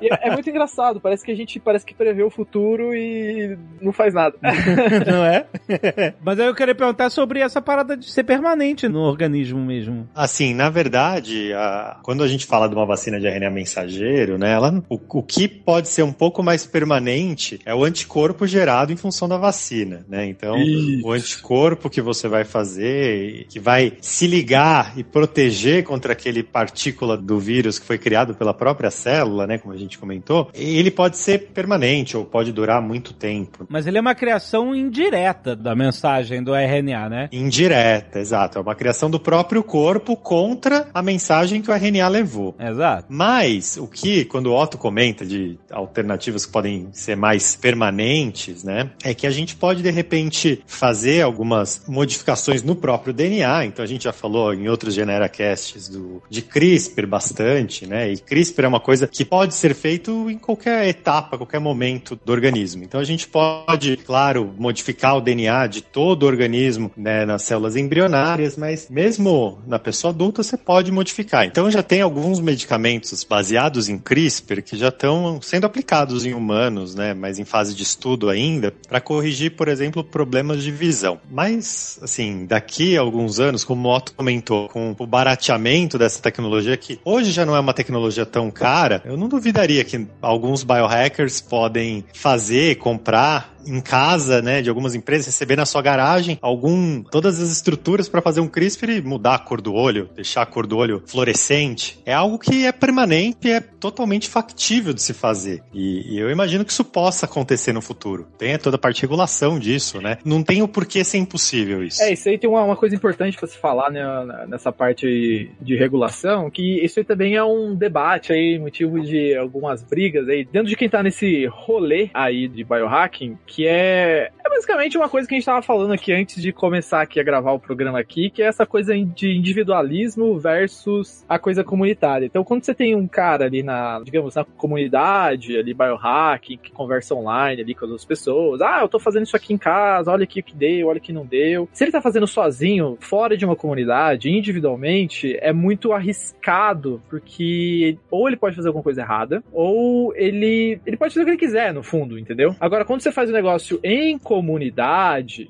[0.00, 3.92] É, é muito engraçado, parece que a gente parece que prevê o futuro e não
[3.92, 4.36] faz nada.
[5.06, 5.46] não é?
[6.22, 10.08] Mas aí eu queria perguntar sobre essa parada de ser permanente no organismo mesmo.
[10.14, 11.98] Assim, na verdade, a...
[12.02, 15.48] quando a gente fala de uma vacina de RNA mensageiro, né, ela, o, o que
[15.48, 20.26] pode ser um pouco mais permanente é o anticorpo gerado em função da vacina, né?
[20.26, 21.06] Então, Isso.
[21.06, 27.16] o anticorpo que você vai fazer, que vai se ligar e proteger contra aquele partícula
[27.16, 31.16] do vírus que foi criado pela própria célula, né, como a gente comentou, ele pode
[31.16, 33.66] ser permanente ou pode durar muito tempo.
[33.68, 37.28] Mas ele é uma criação indireta da mensagem do RNA, né?
[37.32, 38.58] Indireta, exato.
[38.58, 42.54] É uma criação do próprio corpo contra a mensagem que o RNA levou.
[42.58, 43.06] Exato.
[43.08, 48.90] Mas o que, quando o Otto comenta de alternativas que podem ser mais permanentes, né,
[49.04, 53.66] é que a gente pode de repente fazer algumas modificações no próprio DNA.
[53.66, 58.12] Então a gente já falou em outros generacasts do de CRISPR bastante, né?
[58.12, 62.32] E CRISPR é uma coisa que pode ser feito em qualquer etapa, qualquer momento do
[62.32, 62.82] organismo.
[62.82, 67.76] Então a gente pode, claro, modificar o DNA de todo o organismo, né, nas células
[67.76, 71.44] embrionárias, mas mesmo na pessoa adulta você pode modificar.
[71.44, 76.94] Então já tem alguns medicamentos baseados em CRISPR que já estão sendo aplicados em humanos,
[76.94, 81.20] né, mas em fase de estudo ainda, para corrigir, por exemplo, problemas de visão.
[81.30, 86.76] Mas, assim, daqui a alguns anos, como o Otto comentou, com o barateamento dessa tecnologia,
[86.76, 91.40] que hoje já não é uma tecnologia tão cara, eu não duvidaria que alguns biohackers
[91.40, 97.40] podem fazer, comprar em casa, né, de algumas empresas, receber na sua garagem algum todas
[97.40, 100.66] as estruturas para fazer um CRISPR e mudar a cor do olho, deixar a cor
[100.66, 102.00] do olho fluorescente.
[102.04, 105.62] É algo que é permanente, é totalmente factível de se fazer.
[105.72, 108.26] E, e eu imagino que isso possa acontecer no futuro.
[108.38, 110.18] Tem toda a particulação disso, né?
[110.24, 112.02] Não tem o porquê ser impossível isso.
[112.02, 114.02] É, isso aí tem uma, uma coisa importante para se falar né,
[114.48, 119.82] nessa parte de regulação, que isso aí também é um debate aí, motivo de algumas
[119.82, 124.98] brigas aí, dentro de quem tá nesse rolê aí de biohacking, que é, é basicamente
[124.98, 127.58] uma coisa que a gente estava falando aqui antes de começar aqui a gravar o
[127.58, 132.26] programa aqui, que é essa coisa de individualismo versus a coisa comunitária.
[132.26, 137.14] Então, quando você tem um cara ali na, digamos, na comunidade, ali, biohacking, que conversa
[137.14, 140.24] online ali com as outras pessoas, ah, eu tô fazendo isso aqui em casa, olha
[140.24, 141.68] aqui o que deu, olha o que não deu.
[141.72, 148.28] Se ele tá fazendo sozinho, fora de uma comunidade, individualmente, é muito arriscado, porque ou
[148.28, 151.72] ele pode fazer alguma coisa errada, ou ele, ele pode fazer o que ele quiser,
[151.72, 152.54] no fundo, entendeu?
[152.60, 154.41] Agora, quando você faz um negócio em comunidade,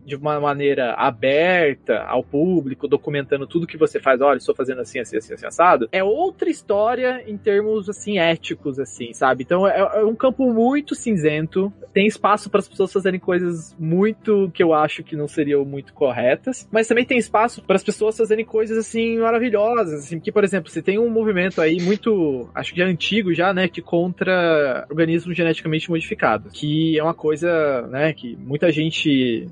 [0.05, 4.99] de uma maneira aberta ao público, documentando tudo que você faz, olha, estou fazendo assim,
[4.99, 9.43] assim, assim, assim, assado, é outra história em termos, assim, éticos, assim, sabe?
[9.43, 14.51] Então é, é um campo muito cinzento, tem espaço para as pessoas fazerem coisas muito
[14.53, 18.17] que eu acho que não seriam muito corretas, mas também tem espaço para as pessoas
[18.17, 22.73] fazerem coisas, assim, maravilhosas, assim, que, por exemplo, você tem um movimento aí muito, acho
[22.73, 28.13] que já antigo já, né, que contra organismos geneticamente modificados, que é uma coisa né,
[28.13, 28.82] que muita gente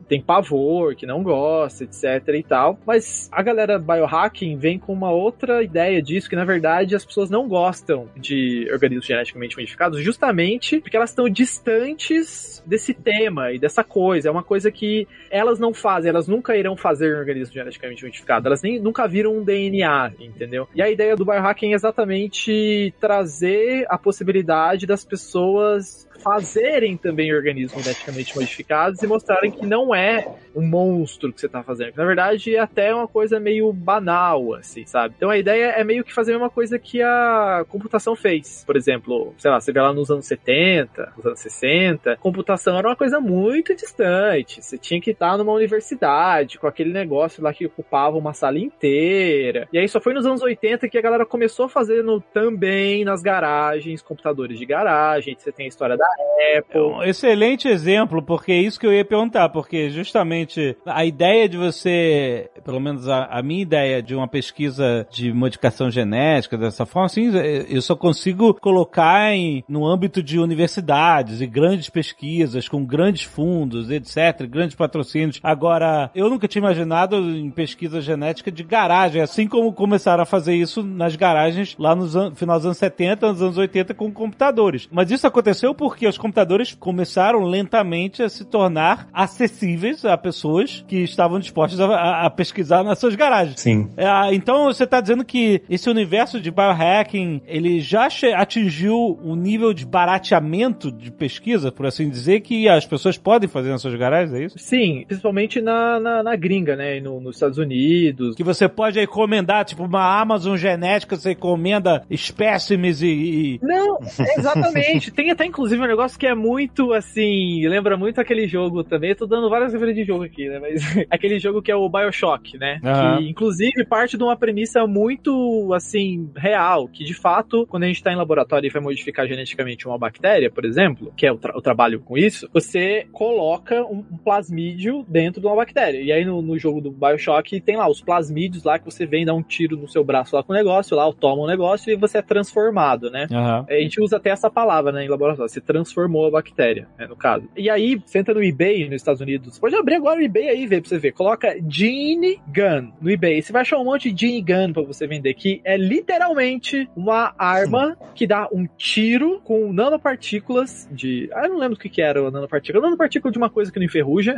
[0.08, 2.78] tem pavor, que não gosta, etc e tal.
[2.86, 7.30] Mas a galera biohacking vem com uma outra ideia disso, que na verdade as pessoas
[7.30, 13.84] não gostam de organismos geneticamente modificados, justamente porque elas estão distantes desse tema e dessa
[13.84, 14.28] coisa.
[14.28, 18.46] É uma coisa que elas não fazem, elas nunca irão fazer um organismo geneticamente modificado.
[18.46, 20.68] Elas nem nunca viram um DNA, entendeu?
[20.74, 27.82] E a ideia do biohacking é exatamente trazer a possibilidade das pessoas fazerem também organismos
[27.82, 31.94] geneticamente modificados e mostrarem que não é um monstro que você tá fazendo.
[31.96, 35.14] Na verdade, é até uma coisa meio banal, assim, sabe?
[35.16, 38.64] Então a ideia é meio que fazer a mesma coisa que a computação fez.
[38.64, 42.88] Por exemplo, sei lá, você vê lá nos anos 70, nos anos 60, computação era
[42.88, 44.62] uma coisa muito distante.
[44.62, 49.68] Você tinha que estar numa universidade com aquele negócio lá que ocupava uma sala inteira.
[49.72, 54.02] E aí só foi nos anos 80 que a galera começou fazendo também nas garagens,
[54.02, 55.36] computadores de garagem.
[55.38, 56.09] Você tem a história da
[56.58, 57.04] Apple.
[57.04, 61.56] É excelente exemplo, porque é isso que eu ia perguntar, porque justamente a ideia de
[61.56, 67.06] você, pelo menos a, a minha ideia de uma pesquisa de modificação genética dessa forma,
[67.06, 67.30] assim,
[67.68, 73.90] eu só consigo colocar em, no âmbito de universidades e grandes pesquisas com grandes fundos,
[73.90, 75.40] etc., grandes patrocínios.
[75.42, 80.54] Agora, eu nunca tinha imaginado em pesquisa genética de garagem, assim como começaram a fazer
[80.54, 84.88] isso nas garagens lá nos final dos anos 70, nos anos 80 com computadores.
[84.90, 90.98] Mas isso aconteceu porque os computadores começaram lentamente a se tornar acessíveis a pessoas que
[90.98, 93.60] estavam dispostas a, a pesquisar nas suas garagens.
[93.60, 93.90] Sim.
[93.96, 99.72] É, então você está dizendo que esse universo de biohacking ele já atingiu um nível
[99.72, 104.34] de barateamento de pesquisa, por assim dizer, que as pessoas podem fazer nas suas garagens,
[104.34, 104.58] é isso?
[104.58, 107.00] Sim, principalmente na, na, na gringa, né?
[107.00, 108.34] No, nos Estados Unidos.
[108.36, 113.60] Que você pode encomendar, tipo, uma Amazon genética, você encomenda espécimes e, e...
[113.62, 113.98] Não,
[114.38, 115.10] exatamente.
[115.12, 119.10] Tem até inclusive um negócio que é muito assim, lembra muito aquele jogo também.
[119.10, 120.58] Eu tô dando várias referências de jogo aqui, né?
[120.58, 122.80] Mas aquele jogo que é o Bioshock, né?
[122.82, 123.18] Uhum.
[123.18, 128.02] Que inclusive parte de uma premissa muito assim, real, que de fato, quando a gente
[128.02, 131.56] tá em laboratório e vai modificar geneticamente uma bactéria, por exemplo, que é o, tra
[131.56, 136.00] o trabalho com isso, você coloca um, um, plasmídio dentro de uma bactéria.
[136.00, 139.24] E aí no, no, jogo do Bioshock tem lá os plasmídios lá que você vem
[139.24, 141.96] dar um tiro no seu braço lá com o negócio, lá toma um negócio e
[141.96, 143.26] você é transformado, né?
[143.30, 143.66] Uhum.
[143.68, 145.48] A gente usa até essa palavra, né, em laboratório.
[145.48, 147.48] Você transformou a bactéria, né, no caso.
[147.56, 149.58] E aí, você entra no eBay nos Estados Unidos.
[149.58, 151.12] Pode abrir agora o eBay aí, ver pra você ver.
[151.12, 153.40] Coloca Gene Gun no eBay.
[153.40, 157.34] Você vai achar um monte de Gene Gun pra você vender, que é literalmente uma
[157.38, 161.28] arma que dá um tiro com nanopartículas de.
[161.32, 162.84] Ah, eu não lembro o que, que era a nanopartícula.
[162.84, 164.34] Nanopartícula de uma coisa que não enferruja.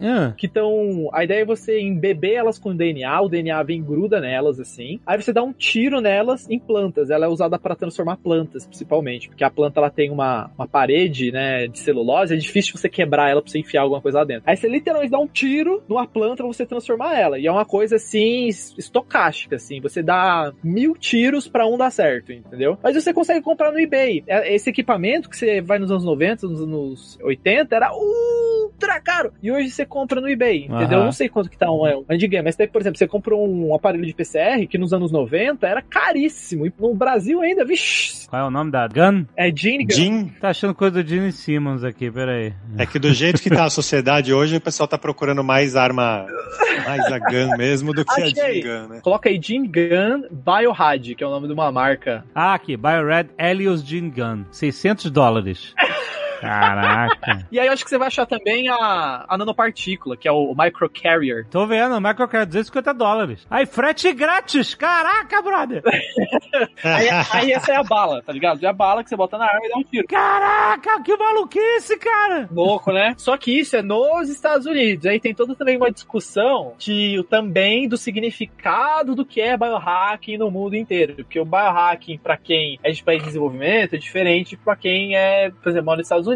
[0.00, 0.32] É.
[0.36, 1.08] que então.
[1.12, 5.00] A ideia é você embeber elas com DNA, o DNA vem gruda nelas assim.
[5.06, 7.10] Aí você dá um tiro nelas em plantas.
[7.10, 9.28] Ela é usada para transformar plantas, principalmente.
[9.28, 13.30] Porque a planta ela tem uma, uma parede, né, de celulose, é difícil você quebrar
[13.30, 14.44] ela pra você enfiar alguma coisa lá dentro.
[14.46, 17.38] Aí você literalmente dá um tiro numa planta pra você transformar ela.
[17.38, 19.80] E é uma coisa assim, estocástica, assim.
[19.80, 22.78] Você dá mil tiros para um dar certo, entendeu?
[22.82, 24.22] Mas você consegue comprar no eBay.
[24.26, 29.32] É, esse equipamento que você vai nos anos 90, nos anos 80, era ultra caro.
[29.42, 30.86] E hoje você compra no eBay, entendeu?
[30.86, 30.94] Uhum.
[31.00, 33.46] Eu não sei quanto que tá um, um game, mas daí, por exemplo, você comprou
[33.46, 36.66] um aparelho de PCR que nos anos 90 era caríssimo.
[36.66, 38.28] E no Brasil ainda, vixi.
[38.28, 39.24] Qual é o nome da gun?
[39.36, 39.94] É Gene Gun.
[39.94, 42.52] Jim, Tá achando coisa do Gene Simmons aqui, peraí.
[42.76, 46.26] é que do jeito que tá a sociedade hoje, o pessoal tá procurando mais arma,
[46.84, 48.60] mais a gun mesmo do que a Achei.
[48.60, 49.00] Jim Gun, né?
[49.00, 52.26] Coloca aí Gene Gun Biohad, que é o nome de uma marca.
[52.34, 54.44] Ah, aqui, BioRed Helios Gene Gun.
[54.50, 55.74] 600 dólares.
[56.40, 57.46] Caraca.
[57.50, 60.54] E aí eu acho que você vai achar também a, a nanopartícula, que é o
[60.56, 61.46] microcarrier.
[61.50, 63.46] Tô vendo, Microcard 250 dólares.
[63.50, 64.74] Aí, frete grátis!
[64.74, 65.82] Caraca, brother!
[66.82, 68.62] Aí, aí essa é a bala, tá ligado?
[68.64, 70.06] É a bala que você bota na arma e dá um tiro.
[70.08, 72.48] Caraca, que maluquice, cara!
[72.50, 73.14] Louco, né?
[73.16, 75.06] Só que isso é nos Estados Unidos.
[75.06, 80.50] Aí tem toda também uma discussão de, também do significado do que é biohacking no
[80.50, 81.14] mundo inteiro.
[81.16, 85.50] Porque o biohacking, pra quem é de país de desenvolvimento, é diferente pra quem é,
[85.50, 86.29] por exemplo, nos Estados Unidos.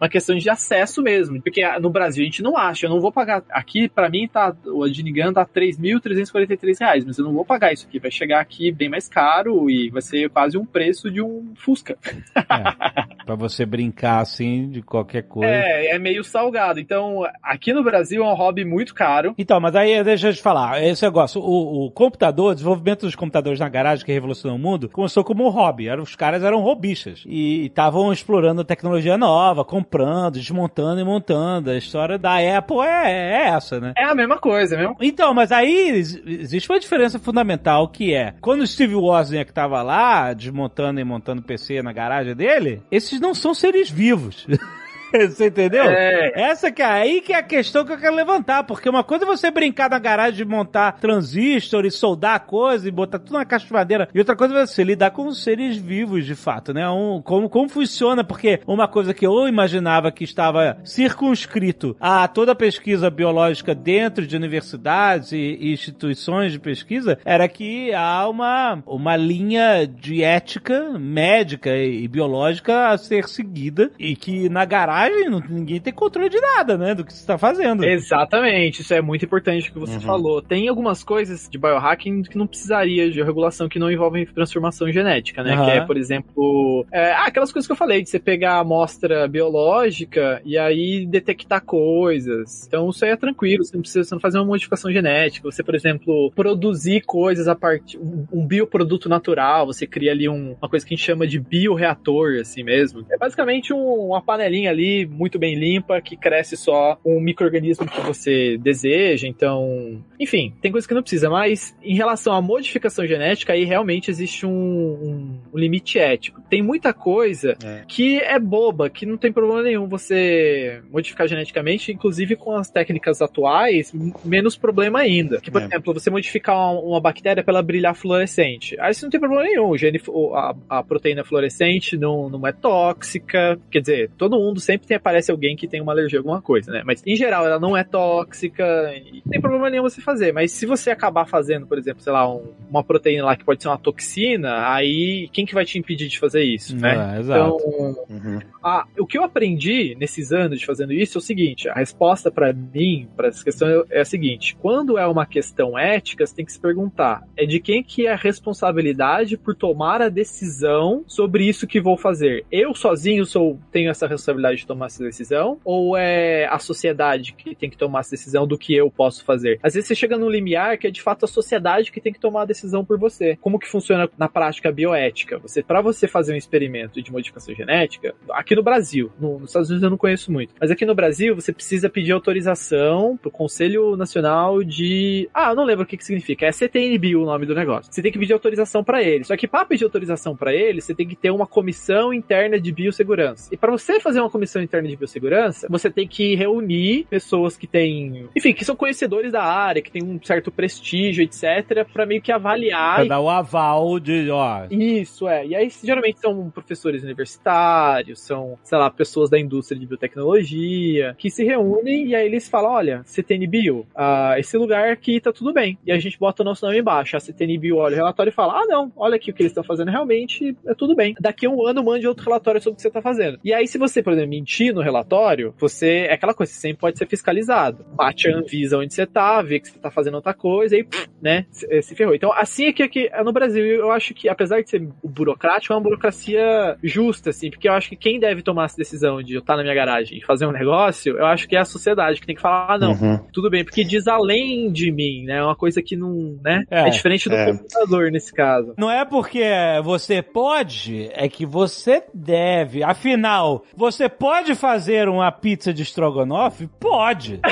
[0.00, 1.40] Uma questão de acesso mesmo.
[1.42, 2.86] Porque no Brasil a gente não acha.
[2.86, 3.42] Eu não vou pagar.
[3.50, 7.04] Aqui, pra mim, tá, o Adinigan tá 3.343 reais.
[7.04, 7.98] Mas eu não vou pagar isso aqui.
[7.98, 11.96] Vai chegar aqui bem mais caro e vai ser quase um preço de um Fusca.
[12.36, 15.52] É, pra você brincar assim de qualquer coisa.
[15.52, 16.80] É, é meio salgado.
[16.80, 19.34] Então, aqui no Brasil é um hobby muito caro.
[19.36, 23.14] Então, mas aí deixa eu te falar, esse negócio, o, o computador, o desenvolvimento dos
[23.14, 25.88] computadores na garagem que revolucionou o mundo, começou como um hobby.
[25.88, 31.70] Era, os caras eram robistas e estavam explorando tecnologia nova, comprando, desmontando e montando.
[31.70, 33.92] A história da Apple é, é essa, né?
[33.96, 34.96] É a mesma coisa, mesmo.
[35.00, 39.82] Então, mas aí ex- existe uma diferença fundamental que é, quando o Steve Wozniak tava
[39.82, 44.46] lá, desmontando e montando PC na garagem dele, esses não são seres vivos.
[45.28, 45.84] Você entendeu?
[45.84, 46.32] É.
[46.34, 49.24] Essa que é aí que é a questão que eu quero levantar, porque uma coisa
[49.24, 53.44] é você brincar na garagem de montar transistor e soldar coisa e botar tudo na
[53.44, 56.88] caixa de madeira, e outra coisa é você lidar com seres vivos de fato, né?
[56.88, 62.52] Um, como, como funciona, porque uma coisa que eu imaginava que estava circunscrito a toda
[62.52, 68.82] a pesquisa biológica dentro de universidades e, e instituições de pesquisa era que há uma,
[68.86, 75.30] uma linha de ética médica e biológica a ser seguida e que na garagem dosagem,
[75.30, 76.94] não, ninguém tem controle de nada, né?
[76.94, 77.84] Do que você está fazendo.
[77.84, 80.00] Exatamente, isso é muito importante que você Uhum.
[80.00, 80.42] falou.
[80.42, 85.42] Tem algumas coisas de biohacking que não precisaria de regulação que não envolvem transformação genética,
[85.42, 85.52] né?
[85.54, 85.64] Aham.
[85.64, 88.60] Que é, por exemplo, é, ah, aquelas coisas que eu falei, de você pegar a
[88.60, 92.66] amostra biológica e aí detectar coisas.
[92.66, 95.50] Então isso aí é tranquilo, você não precisa você não fazer uma modificação genética.
[95.50, 97.98] Você, por exemplo, produzir coisas a partir.
[97.98, 101.38] Um, um bioproduto natural, você cria ali um- uma coisa que a gente chama de
[101.38, 103.04] bioreator, assim mesmo.
[103.10, 108.00] É basicamente um- uma panelinha ali, muito bem limpa, que cresce só um microorganismo que
[108.00, 109.26] você deseja.
[109.28, 114.10] Então, enfim, tem coisas que não precisa, mas em relação à modificação genética, aí realmente
[114.10, 116.40] existe um, um- um limite ético.
[116.48, 117.84] Tem muita coisa É.
[117.86, 123.20] que é boba, que não tem problema nenhum você modificar geneticamente, inclusive com as técnicas
[123.22, 123.92] atuais,
[124.24, 125.40] menos problema ainda.
[125.40, 125.64] Que, por É.
[125.66, 128.78] exemplo, você modificar uma, uma bactéria para ela brilhar fluorescente.
[128.80, 129.68] Aí isso não tem problema nenhum.
[129.70, 130.00] O gene,
[130.34, 133.58] a, a proteína fluorescente não, não é tóxica.
[133.70, 136.70] Quer dizer, todo mundo sempre tem, aparece alguém que tem uma alergia a alguma coisa,
[136.72, 136.82] né?
[136.84, 138.64] Mas em geral ela não é tóxica.
[138.96, 140.32] E não tem problema nenhum você fazer.
[140.32, 143.62] Mas se você acabar fazendo, por exemplo, sei lá, um- uma proteína lá que pode
[143.62, 147.14] ser uma toxina, aí quem que vai te impedir de fazer isso, né?
[147.16, 147.56] É, exato.
[147.56, 148.38] Então, Uhum.
[148.62, 152.30] ah, o que eu aprendi nesses anos de fazendo isso é o seguinte: a resposta
[152.30, 156.44] pra mim, para essa questão, é a seguinte: quando é uma questão ética, você tem
[156.44, 161.44] que se perguntar: é de quem que é a responsabilidade por tomar a decisão sobre
[161.48, 162.44] isso que vou fazer?
[162.50, 165.58] Eu sozinho sou tenho essa responsabilidade de tomar essa decisão?
[165.64, 169.58] Ou é a sociedade que tem que tomar essa decisão do que eu posso fazer?
[169.62, 172.20] Às vezes você chega num limiar que é de fato a sociedade que tem que
[172.20, 173.36] tomar a decisão por você.
[173.40, 175.38] Como que funciona na prática bioética?
[175.38, 179.68] Você, para você fazer um experimento de modificação genética, aqui no Brasil, no- nos Estados
[179.70, 183.96] Unidos eu não conheço muito, mas aqui no Brasil você precisa pedir autorização pro Conselho
[183.96, 187.54] Nacional de, ah, eu não lembro o que que significa, é CTNBio o nome do
[187.54, 187.92] negócio.
[187.92, 189.24] Você tem que pedir autorização para ele.
[189.24, 192.72] Só que para pedir autorização para ele, você tem que ter uma comissão interna de
[192.72, 193.48] biossegurança.
[193.52, 197.66] E para você fazer uma comissão interna de biossegurança, você tem que reunir pessoas que
[197.66, 202.22] têm, enfim, que são conhecedores da área, que têm um certo prestígio, etc, para meio
[202.22, 204.66] que avaliar Pra e dar o aval de, ó.
[204.70, 205.46] isso, é.
[205.46, 211.30] E aí, geralmente são professores universitários, são, sei lá, pessoas da indústria de biotecnologia, que
[211.30, 215.52] se reúnem e aí eles falam: olha, CTN Bio, ah, esse lugar aqui tá tudo
[215.52, 215.78] bem.
[215.86, 217.16] E a gente bota o nosso nome embaixo.
[217.16, 219.50] A CTN Bio olha o relatório e fala: ah, não, olha aqui o que eles
[219.50, 221.14] estão fazendo realmente, é tudo bem.
[221.20, 223.38] Daqui a um ano mande outro relatório sobre o que você tá fazendo.
[223.44, 226.06] E aí, se você, por exemplo, mentir no relatório, você.
[226.08, 227.84] É aquela coisa, você sempre pode ser fiscalizado.
[227.94, 230.86] Bate a Anvisa onde você tá, vê que você tá fazendo outra coisa e,
[231.20, 232.14] né, se, se ferrou.
[232.14, 233.64] Então, assim é que aqui é no Brasil.
[233.64, 237.88] Eu acho que, apesar de ser burocrático, é uma burocracia justa, assim, porque eu acho
[237.90, 240.52] que quem deve tomar essa decisão de eu estar na minha garagem e fazer um
[240.52, 243.18] negócio, eu acho que é a sociedade que tem que falar, ah, não, Uhum.
[243.32, 245.38] tudo bem, porque diz além de mim, né?
[245.38, 246.64] É uma coisa que não, né?
[246.70, 247.52] É, É, diferente do é.
[247.52, 248.74] computador nesse caso.
[248.78, 249.42] Não é porque
[249.84, 252.82] você pode, é que você deve.
[252.82, 256.68] Afinal, você pode fazer uma pizza de estrogonofe?
[256.78, 257.40] Pode.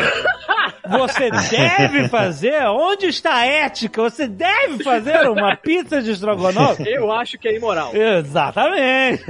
[0.90, 2.66] Você deve fazer?
[2.66, 4.02] Onde está a ética?
[4.02, 6.84] Você deve fazer uma pizza de estrogonofe?
[6.88, 7.94] Eu acho que é imoral.
[7.94, 9.24] Exatamente.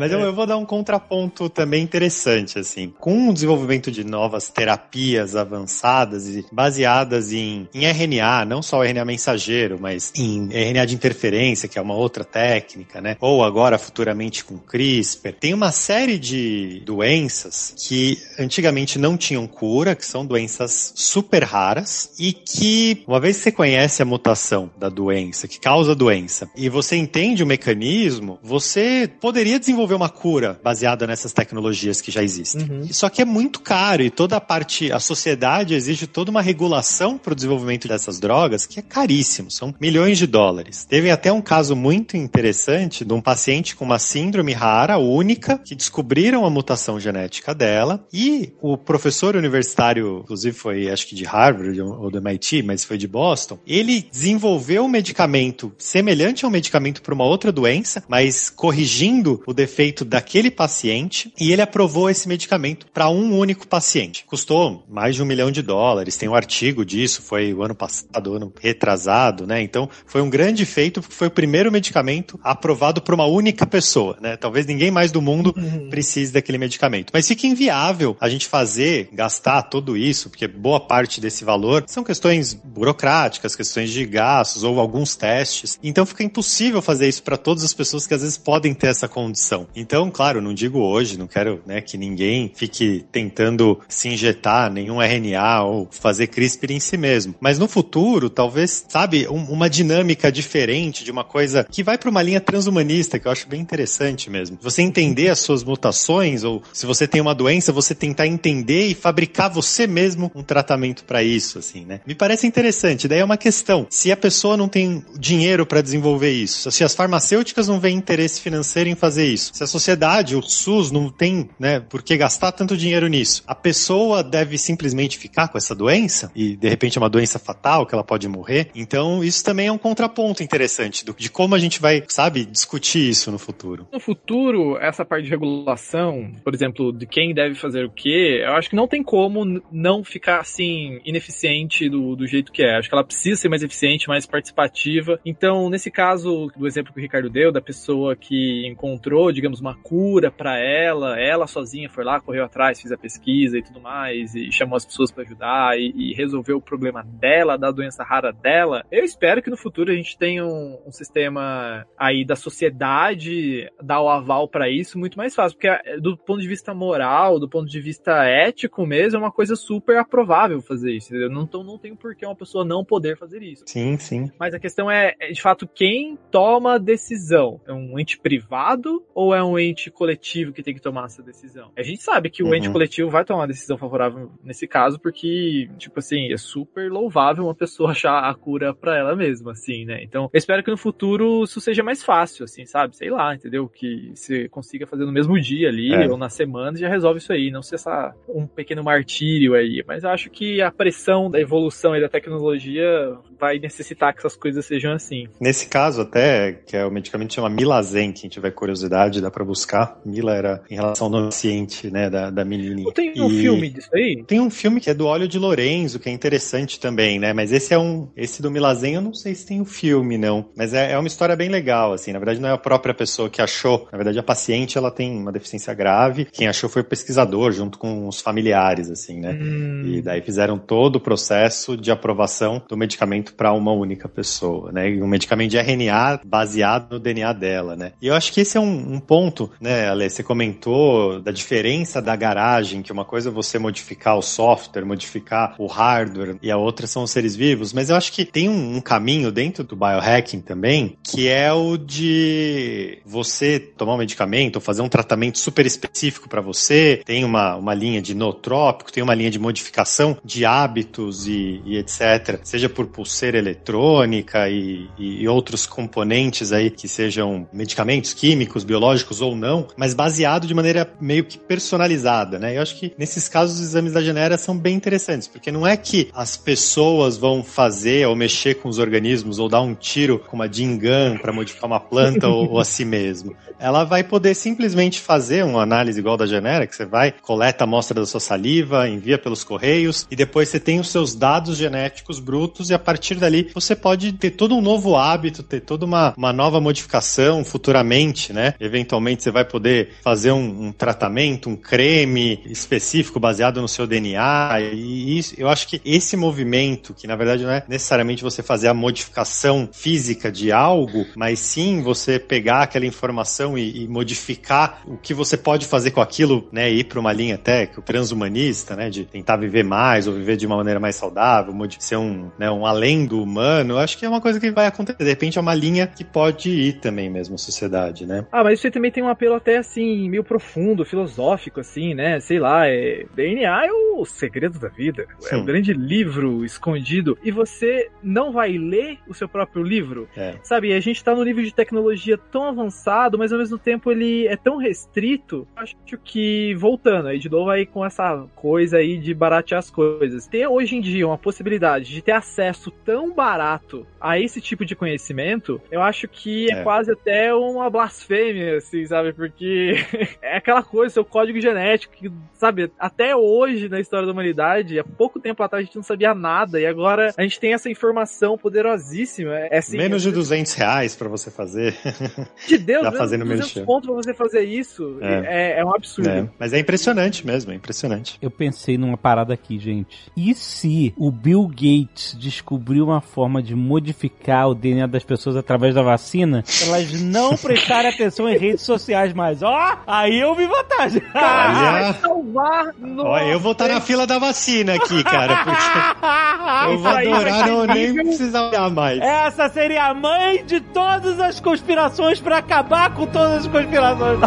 [0.00, 2.92] Mas eu, eu vou dar um contraponto também interessante, assim.
[2.98, 9.04] Com o desenvolvimento de novas terapias avançadas e baseadas em, em RNA, não só RNA
[9.04, 13.16] mensageiro, mas em RNA de interferência, que é uma outra técnica, né?
[13.20, 15.32] Ou agora, futuramente, com CRISPR.
[15.32, 22.10] Tem uma série de doenças que antigamente não tinham cura, que são doenças super raras
[22.18, 26.48] e que, uma vez que você conhece a mutação da doença, que causa a doença,
[26.56, 32.22] e você entende o mecanismo, você poderia desenvolver uma cura baseada nessas tecnologias que já
[32.22, 32.70] existem.
[32.70, 32.92] Uhum.
[32.92, 37.18] Só que é muito caro e toda a parte, a sociedade exige toda uma regulação
[37.18, 40.84] para o desenvolvimento dessas drogas que é caríssimo, são milhões de dólares.
[40.84, 45.74] Teve até um caso muito interessante de um paciente com uma síndrome rara, única, que
[45.74, 51.80] descobriram a mutação genética dela e o professor universitário, inclusive foi acho que de Harvard
[51.80, 57.14] ou do MIT, mas foi de Boston, ele desenvolveu um medicamento semelhante ao medicamento para
[57.14, 63.08] uma outra doença, mas corrigindo o defeito daquele paciente, e ele aprovou esse medicamento para
[63.08, 64.24] um único paciente.
[64.26, 68.34] Custou mais de um milhão de dólares, tem um artigo disso, foi o ano passado,
[68.34, 69.62] ano retrasado, né?
[69.62, 74.16] Então foi um grande feito, porque foi o primeiro medicamento aprovado para uma única pessoa,
[74.20, 74.36] né?
[74.36, 75.88] Talvez ninguém mais do mundo Uhum.
[75.88, 77.10] precise daquele medicamento.
[77.12, 81.84] Mas fica inviável a gente fazer, gastar tudo isso, porque boa boa parte desse valor
[81.86, 85.78] são questões burocráticas, questões de gastos ou alguns testes.
[85.80, 89.06] Então fica impossível fazer isso para todas as pessoas que às vezes podem ter essa
[89.06, 89.68] condição.
[89.76, 95.00] Então, claro, não digo hoje, não quero né, que ninguém fique tentando se injetar nenhum
[95.00, 97.36] RNA ou fazer CRISPR em si mesmo.
[97.40, 102.10] Mas no futuro, talvez, sabe, um, uma dinâmica diferente de uma coisa que vai para
[102.10, 104.58] uma linha transhumanista, que eu acho bem interessante mesmo.
[104.60, 108.94] Você entender as suas mutações, ou se você tem uma doença, você tentar entender e
[108.94, 110.63] fabricar você mesmo um tratamento
[111.04, 112.00] para isso, assim, né?
[112.06, 113.06] Me parece interessante.
[113.06, 116.94] Daí é uma questão: se a pessoa não tem dinheiro para desenvolver isso, se as
[116.94, 121.48] farmacêuticas não veem interesse financeiro em fazer isso, se a sociedade, o SUS, não tem,
[121.58, 126.30] né, por que gastar tanto dinheiro nisso, a pessoa deve simplesmente ficar com essa doença
[126.34, 128.70] e de repente é uma doença fatal que ela pode morrer.
[128.74, 133.08] Então, isso também é um contraponto interessante do, de como a gente vai, sabe, discutir
[133.08, 133.86] isso no futuro.
[133.92, 138.52] No futuro, essa parte de regulação, por exemplo, de quem deve fazer o quê, eu
[138.52, 142.76] acho que não tem como não ficar assim ineficiente do, do jeito que é.
[142.76, 145.18] Acho que ela precisa ser mais eficiente, mais participativa.
[145.24, 149.74] Então, nesse caso do exemplo que o Ricardo deu, da pessoa que encontrou, digamos, uma
[149.74, 154.34] cura para ela, ela sozinha foi lá, correu atrás, fez a pesquisa e tudo mais,
[154.34, 158.32] e chamou as pessoas para ajudar e, e, resolveu o problema dela, da doença rara
[158.32, 158.84] dela.
[158.90, 164.00] Eu espero que no futuro a gente tenha um, um sistema aí da sociedade dar
[164.00, 167.48] o aval para isso muito mais fácil, porque é, do ponto de vista moral, do
[167.48, 169.98] ponto de vista ético mesmo, é uma coisa super
[170.34, 171.08] aprovável fazer isso.
[171.08, 171.30] Entendeu?
[171.30, 173.64] Não, então não tem por que uma pessoa não poder fazer isso.
[173.66, 174.30] Sim, sim.
[174.38, 177.60] Mas a questão é, é, de fato, quem toma a decisão?
[177.66, 181.70] É um ente privado ou é um ente coletivo que tem que tomar essa decisão?
[181.76, 182.54] A gente sabe que o uhum.
[182.54, 187.44] ente coletivo vai tomar uma decisão favorável nesse caso, porque, tipo assim, é super louvável
[187.44, 190.02] uma pessoa achar a cura para ela mesma, assim, né?
[190.02, 192.96] Então, eu espero que no futuro isso seja mais fácil, assim, sabe?
[192.96, 193.68] Sei lá, entendeu?
[193.68, 196.08] Que você consiga fazer no mesmo dia ali, é.
[196.08, 197.50] ou na semana, e já resolve isso aí.
[197.50, 199.84] Não ser essa, um pequeno martírio aí.
[199.86, 204.64] Mas acho que a pressão da evolução e da tecnologia vai necessitar que essas coisas
[204.64, 205.28] sejam assim.
[205.40, 210.00] Nesse caso, até, que é o medicamento chama Milazen, quem tiver curiosidade, dá para buscar.
[210.04, 212.84] Mila era em relação ao nome ciente, né, da, da menininha.
[212.84, 214.24] Não tem um e filme disso aí?
[214.26, 217.52] Tem um filme que é do Óleo de Lorenzo, que é interessante também, né, mas
[217.52, 220.48] esse é um, esse do Milazen eu não sei se tem o um filme, não,
[220.56, 223.28] mas é, é uma história bem legal, assim, na verdade não é a própria pessoa
[223.28, 226.84] que achou, na verdade a paciente, ela tem uma deficiência grave, quem achou foi o
[226.84, 229.82] pesquisador, junto com os familiares, assim, né, hum.
[229.86, 234.88] e daí fizeram todo o processo de aprovação do medicamento para uma única pessoa, né,
[235.00, 238.60] um medicamento de RNA baseado no DNA dela, né, e eu acho que esse é
[238.60, 243.32] um, um ponto, né, Ale, você comentou da diferença da garagem, que uma coisa é
[243.32, 247.90] você modificar o software, modificar o hardware, e a outra são os seres vivos, mas
[247.90, 252.98] eu acho que tem um, um caminho dentro do biohacking também, que é o de
[253.04, 257.74] você tomar um medicamento ou fazer um tratamento super específico para você, tem uma, uma
[257.74, 262.40] linha de nootrópico, tem uma linha de modificação de hábitos e, e etc.
[262.42, 269.34] Seja por pulseira eletrônica e, e, outros componentes aí que sejam medicamentos químicos, biológicos ou
[269.34, 272.56] não, mas baseado de maneira meio que personalizada, né?
[272.56, 275.76] Eu acho que nesses casos os exames da Genera são bem interessantes, porque não é
[275.76, 280.36] que as pessoas vão fazer ou mexer com os organismos ou dar um tiro com
[280.36, 283.34] uma Jingan para modificar uma planta ou, ou a si mesmo.
[283.58, 287.66] Ela vai poder simplesmente fazer uma análise igual da Genera, que você vai, coleta a
[287.66, 292.18] amostra da sua saliva, envia pelos correios e depois você tem os seus dados genéticos
[292.18, 296.14] brutos e a partir dali você pode ter todo um novo hábito, ter toda uma,
[296.16, 298.54] uma nova modificação futuramente, né?
[298.60, 304.60] Eventualmente você vai poder fazer um, um tratamento, um creme específico baseado no seu DNA
[304.72, 308.68] e isso, eu acho que esse movimento, que na verdade não é necessariamente você fazer
[308.68, 314.96] a modificação física de algo, mas sim você pegar aquela informação e, e modificar o
[314.96, 316.70] que você pode fazer com aquilo, né?
[316.70, 318.90] Ir para uma linha até que o transhumanista, né?
[318.90, 322.66] De tentar viver mais ou viver de uma maneira mais saudável, ser um, né, um
[322.66, 324.98] além do humano, acho que é uma coisa que vai acontecer.
[324.98, 328.26] De repente é uma linha que pode ir também mesmo, sociedade, né?
[328.32, 332.20] Ah, mas isso aí também tem um apelo até assim, meio profundo, filosófico, assim, né?
[332.20, 333.04] Sei lá, é...
[333.14, 335.06] DNA é o segredo da vida.
[335.18, 335.34] Sim.
[335.34, 337.18] É um grande livro escondido.
[337.22, 340.08] E você não vai ler o seu próprio livro.
[340.16, 340.34] É.
[340.42, 344.26] Sabe, a gente tá no nível de tecnologia tão avançado, mas ao mesmo tempo ele
[344.26, 345.46] é tão restrito.
[345.56, 350.26] Acho que, voltando aí de novo aí com essa coisa aí de baratear as coisas.
[350.26, 354.76] Ter hoje em dia uma possibilidade de ter acesso tão barato a esse tipo de
[354.76, 359.12] conhecimento, eu acho que é, é quase até uma blasfêmia, assim, sabe?
[359.12, 359.74] Porque
[360.22, 364.84] é aquela coisa, seu código genético, que, sabe, até hoje na história da humanidade, há
[364.84, 368.38] pouco tempo atrás a gente não sabia nada, e agora a gente tem essa informação
[368.38, 369.34] poderosíssima.
[369.34, 371.74] É, assim, menos de 200 reais pra você fazer.
[372.46, 374.98] De Deus, Já fazendo 200 pontos pra você fazer isso.
[375.00, 376.08] É, é, é um absurdo.
[376.08, 376.28] É.
[376.38, 378.18] Mas é impressionante mesmo, é impressionante.
[378.20, 380.12] Eu pensei numa parada aqui, gente.
[380.16, 385.74] E se o Bill Gates descobrir uma forma de modificar o DNA das pessoas através
[385.74, 389.42] da vacina, elas não prestarem atenção em redes sociais mais?
[389.42, 391.02] Ó, oh, aí eu vi vantagem.
[391.14, 392.66] Olha, salvar.
[392.98, 397.66] Ó, eu vou estar na fila da vacina aqui, cara, porque eu vou adorar não
[397.66, 399.00] nem precisar olhar mais.
[399.00, 404.18] Essa seria a mãe de todas as conspirações para acabar com todas as conspirações.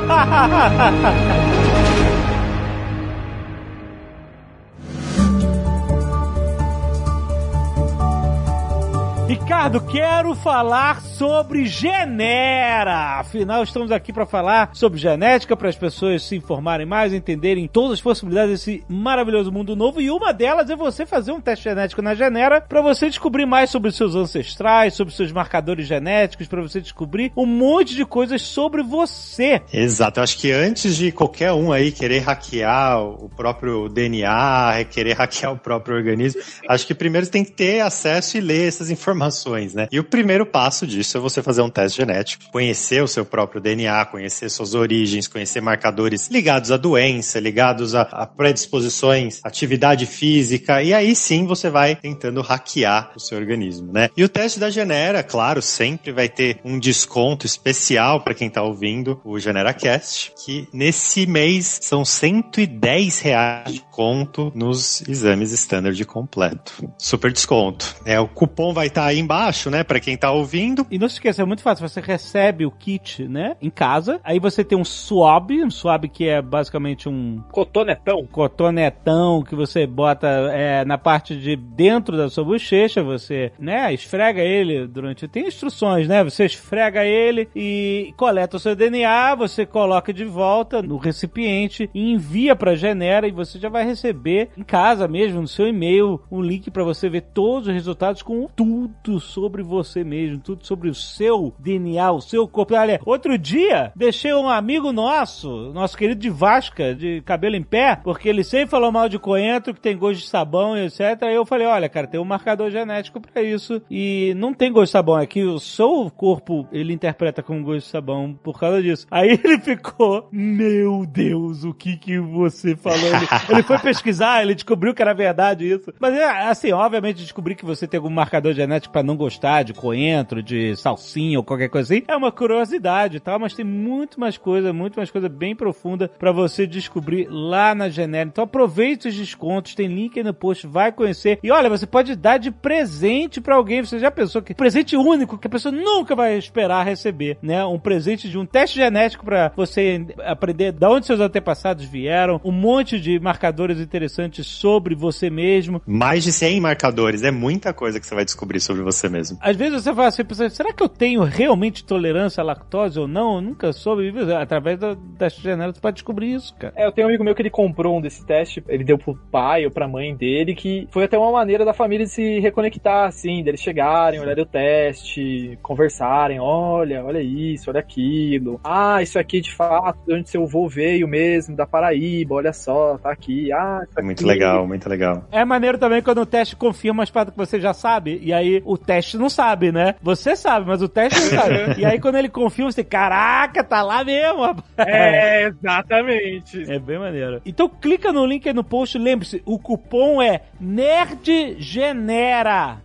[9.28, 13.19] Ricardo, quero falar sobre Genera.
[13.19, 17.91] Afinal, estamos aqui para falar sobre genética, para as pessoas se informarem mais, entenderem todas
[17.91, 19.99] as possibilidades desse maravilhoso mundo novo.
[19.99, 23.69] E uma delas é você fazer um teste genético na Genera para você descobrir mais
[23.69, 28.82] sobre seus ancestrais, sobre seus marcadores genéticos, para você descobrir um monte de coisas sobre
[28.82, 29.61] você.
[29.73, 30.21] Exato.
[30.21, 35.51] Eu acho que antes de qualquer um aí querer hackear o próprio DNA, querer hackear
[35.51, 39.74] o próprio organismo, acho que primeiro tem que ter acesso e ler essas informações informações,
[39.74, 39.88] né?
[39.91, 43.59] E o primeiro passo disso é você fazer um teste genético, conhecer o seu próprio
[43.59, 50.84] DNA, conhecer suas origens, conhecer marcadores ligados à doença, ligados a, a predisposições, atividade física,
[50.84, 54.09] e aí sim você vai tentando hackear o seu organismo, né?
[54.15, 58.61] E o teste da Genera, claro, sempre vai ter um desconto especial para quem tá
[58.61, 66.74] ouvindo o GeneraCast, que nesse mês são 110 reais de conto nos exames standard completo.
[66.97, 67.95] Super desconto.
[68.05, 70.86] É, o cupom vai estar tá aí embaixo, né, para quem tá ouvindo.
[70.91, 74.39] E não se esqueça, é muito fácil, você recebe o kit, né, em casa, aí
[74.39, 77.41] você tem um swab, um swab que é basicamente um...
[77.51, 78.26] Cotonetão.
[78.26, 84.41] Cotonetão que você bota é, na parte de dentro da sua bochecha, você, né, esfrega
[84.41, 85.28] ele durante...
[85.28, 90.82] Tem instruções, né, você esfrega ele e coleta o seu DNA, você coloca de volta
[90.82, 95.47] no recipiente e envia pra Genera e você já vai receber em casa mesmo, no
[95.47, 100.03] seu e-mail, um link para você ver todos os resultados com tudo tudo sobre você
[100.03, 102.76] mesmo, tudo sobre o seu DNA, o seu corpo.
[102.76, 108.01] Olha, outro dia, deixei um amigo nosso, nosso querido de Vasca, de cabelo em pé,
[108.03, 111.24] porque ele sempre falou mal de coentro, que tem gosto de sabão etc.
[111.24, 114.88] Aí eu falei, olha, cara, tem um marcador genético para isso e não tem gosto
[114.88, 115.18] de sabão.
[115.18, 119.08] É que o seu corpo, ele interpreta como gosto de sabão por causa disso.
[119.10, 122.99] Aí ele ficou, meu Deus, o que que você falou?
[122.99, 125.93] Ele, ele foi pesquisar, ele descobriu que era verdade isso.
[125.97, 126.14] Mas,
[126.49, 130.76] assim, obviamente, descobrir que você tem algum marcador genético para não gostar de coentro, de
[130.76, 133.38] salsinha ou qualquer coisa assim, é uma curiosidade, tá?
[133.38, 137.89] Mas tem muito mais coisa, muito mais coisa bem profunda para você descobrir lá na
[137.89, 138.28] Genera.
[138.28, 141.38] Então aproveite os descontos, tem link aí no post, vai conhecer.
[141.43, 143.84] E olha, você pode dar de presente para alguém.
[143.84, 147.64] Você já pensou que presente único que a pessoa nunca vai esperar receber, né?
[147.66, 152.52] Um presente de um teste genético para você aprender de onde seus antepassados vieram, um
[152.52, 155.84] monte de marcadores interessantes sobre você mesmo.
[155.86, 159.38] Mais de 100 marcadores, é muita coisa que você vai descobrir sobre você mesmo.
[159.42, 163.36] Às vezes você fala assim, será que eu tenho realmente tolerância à lactose ou não?
[163.36, 164.14] Eu nunca soube.
[164.34, 166.74] Através da teste genético você pode descobrir isso, cara.
[166.76, 169.18] É, eu tenho um amigo meu que ele comprou um desse testes, ele deu pro
[169.32, 173.08] pai ou pra mãe dele, que foi até uma maneira da família de se reconectar,
[173.08, 178.60] assim, deles chegarem, olharem o teste, conversarem, olha, olha isso, olha aquilo.
[178.64, 182.98] Ah, isso aqui de fato, de onde seu avô veio mesmo, da Paraíba, olha só,
[182.98, 183.52] tá aqui.
[183.52, 184.06] Ah, isso aqui.
[184.06, 185.26] Muito legal, muito legal.
[185.32, 188.62] É maneiro também quando o teste confirma as paradas que você já sabe, e aí
[188.68, 189.95] o teste não sabe, né?
[190.01, 191.80] Você sabe, mas o teste não sabe.
[191.80, 194.61] e aí quando ele confirma, você, caraca, tá lá mesmo.
[194.78, 196.70] É, exatamente.
[196.70, 197.41] É bem maneiro.
[197.45, 201.57] Então clica no link aí no post, lembre-se, o cupom é NERDGENERA.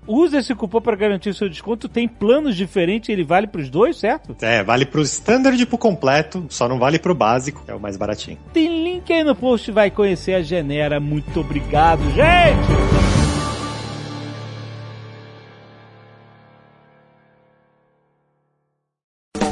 [0.06, 1.88] Use esse cupom para garantir o seu desconto.
[1.88, 4.36] Tem planos diferentes, ele vale pros dois, certo?
[4.40, 7.96] É, vale pro standard e pro completo, só não vale pro básico, é o mais
[7.96, 8.38] baratinho.
[8.52, 11.00] Tem link aí no post, vai conhecer a Genera.
[11.00, 13.11] Muito obrigado, gente!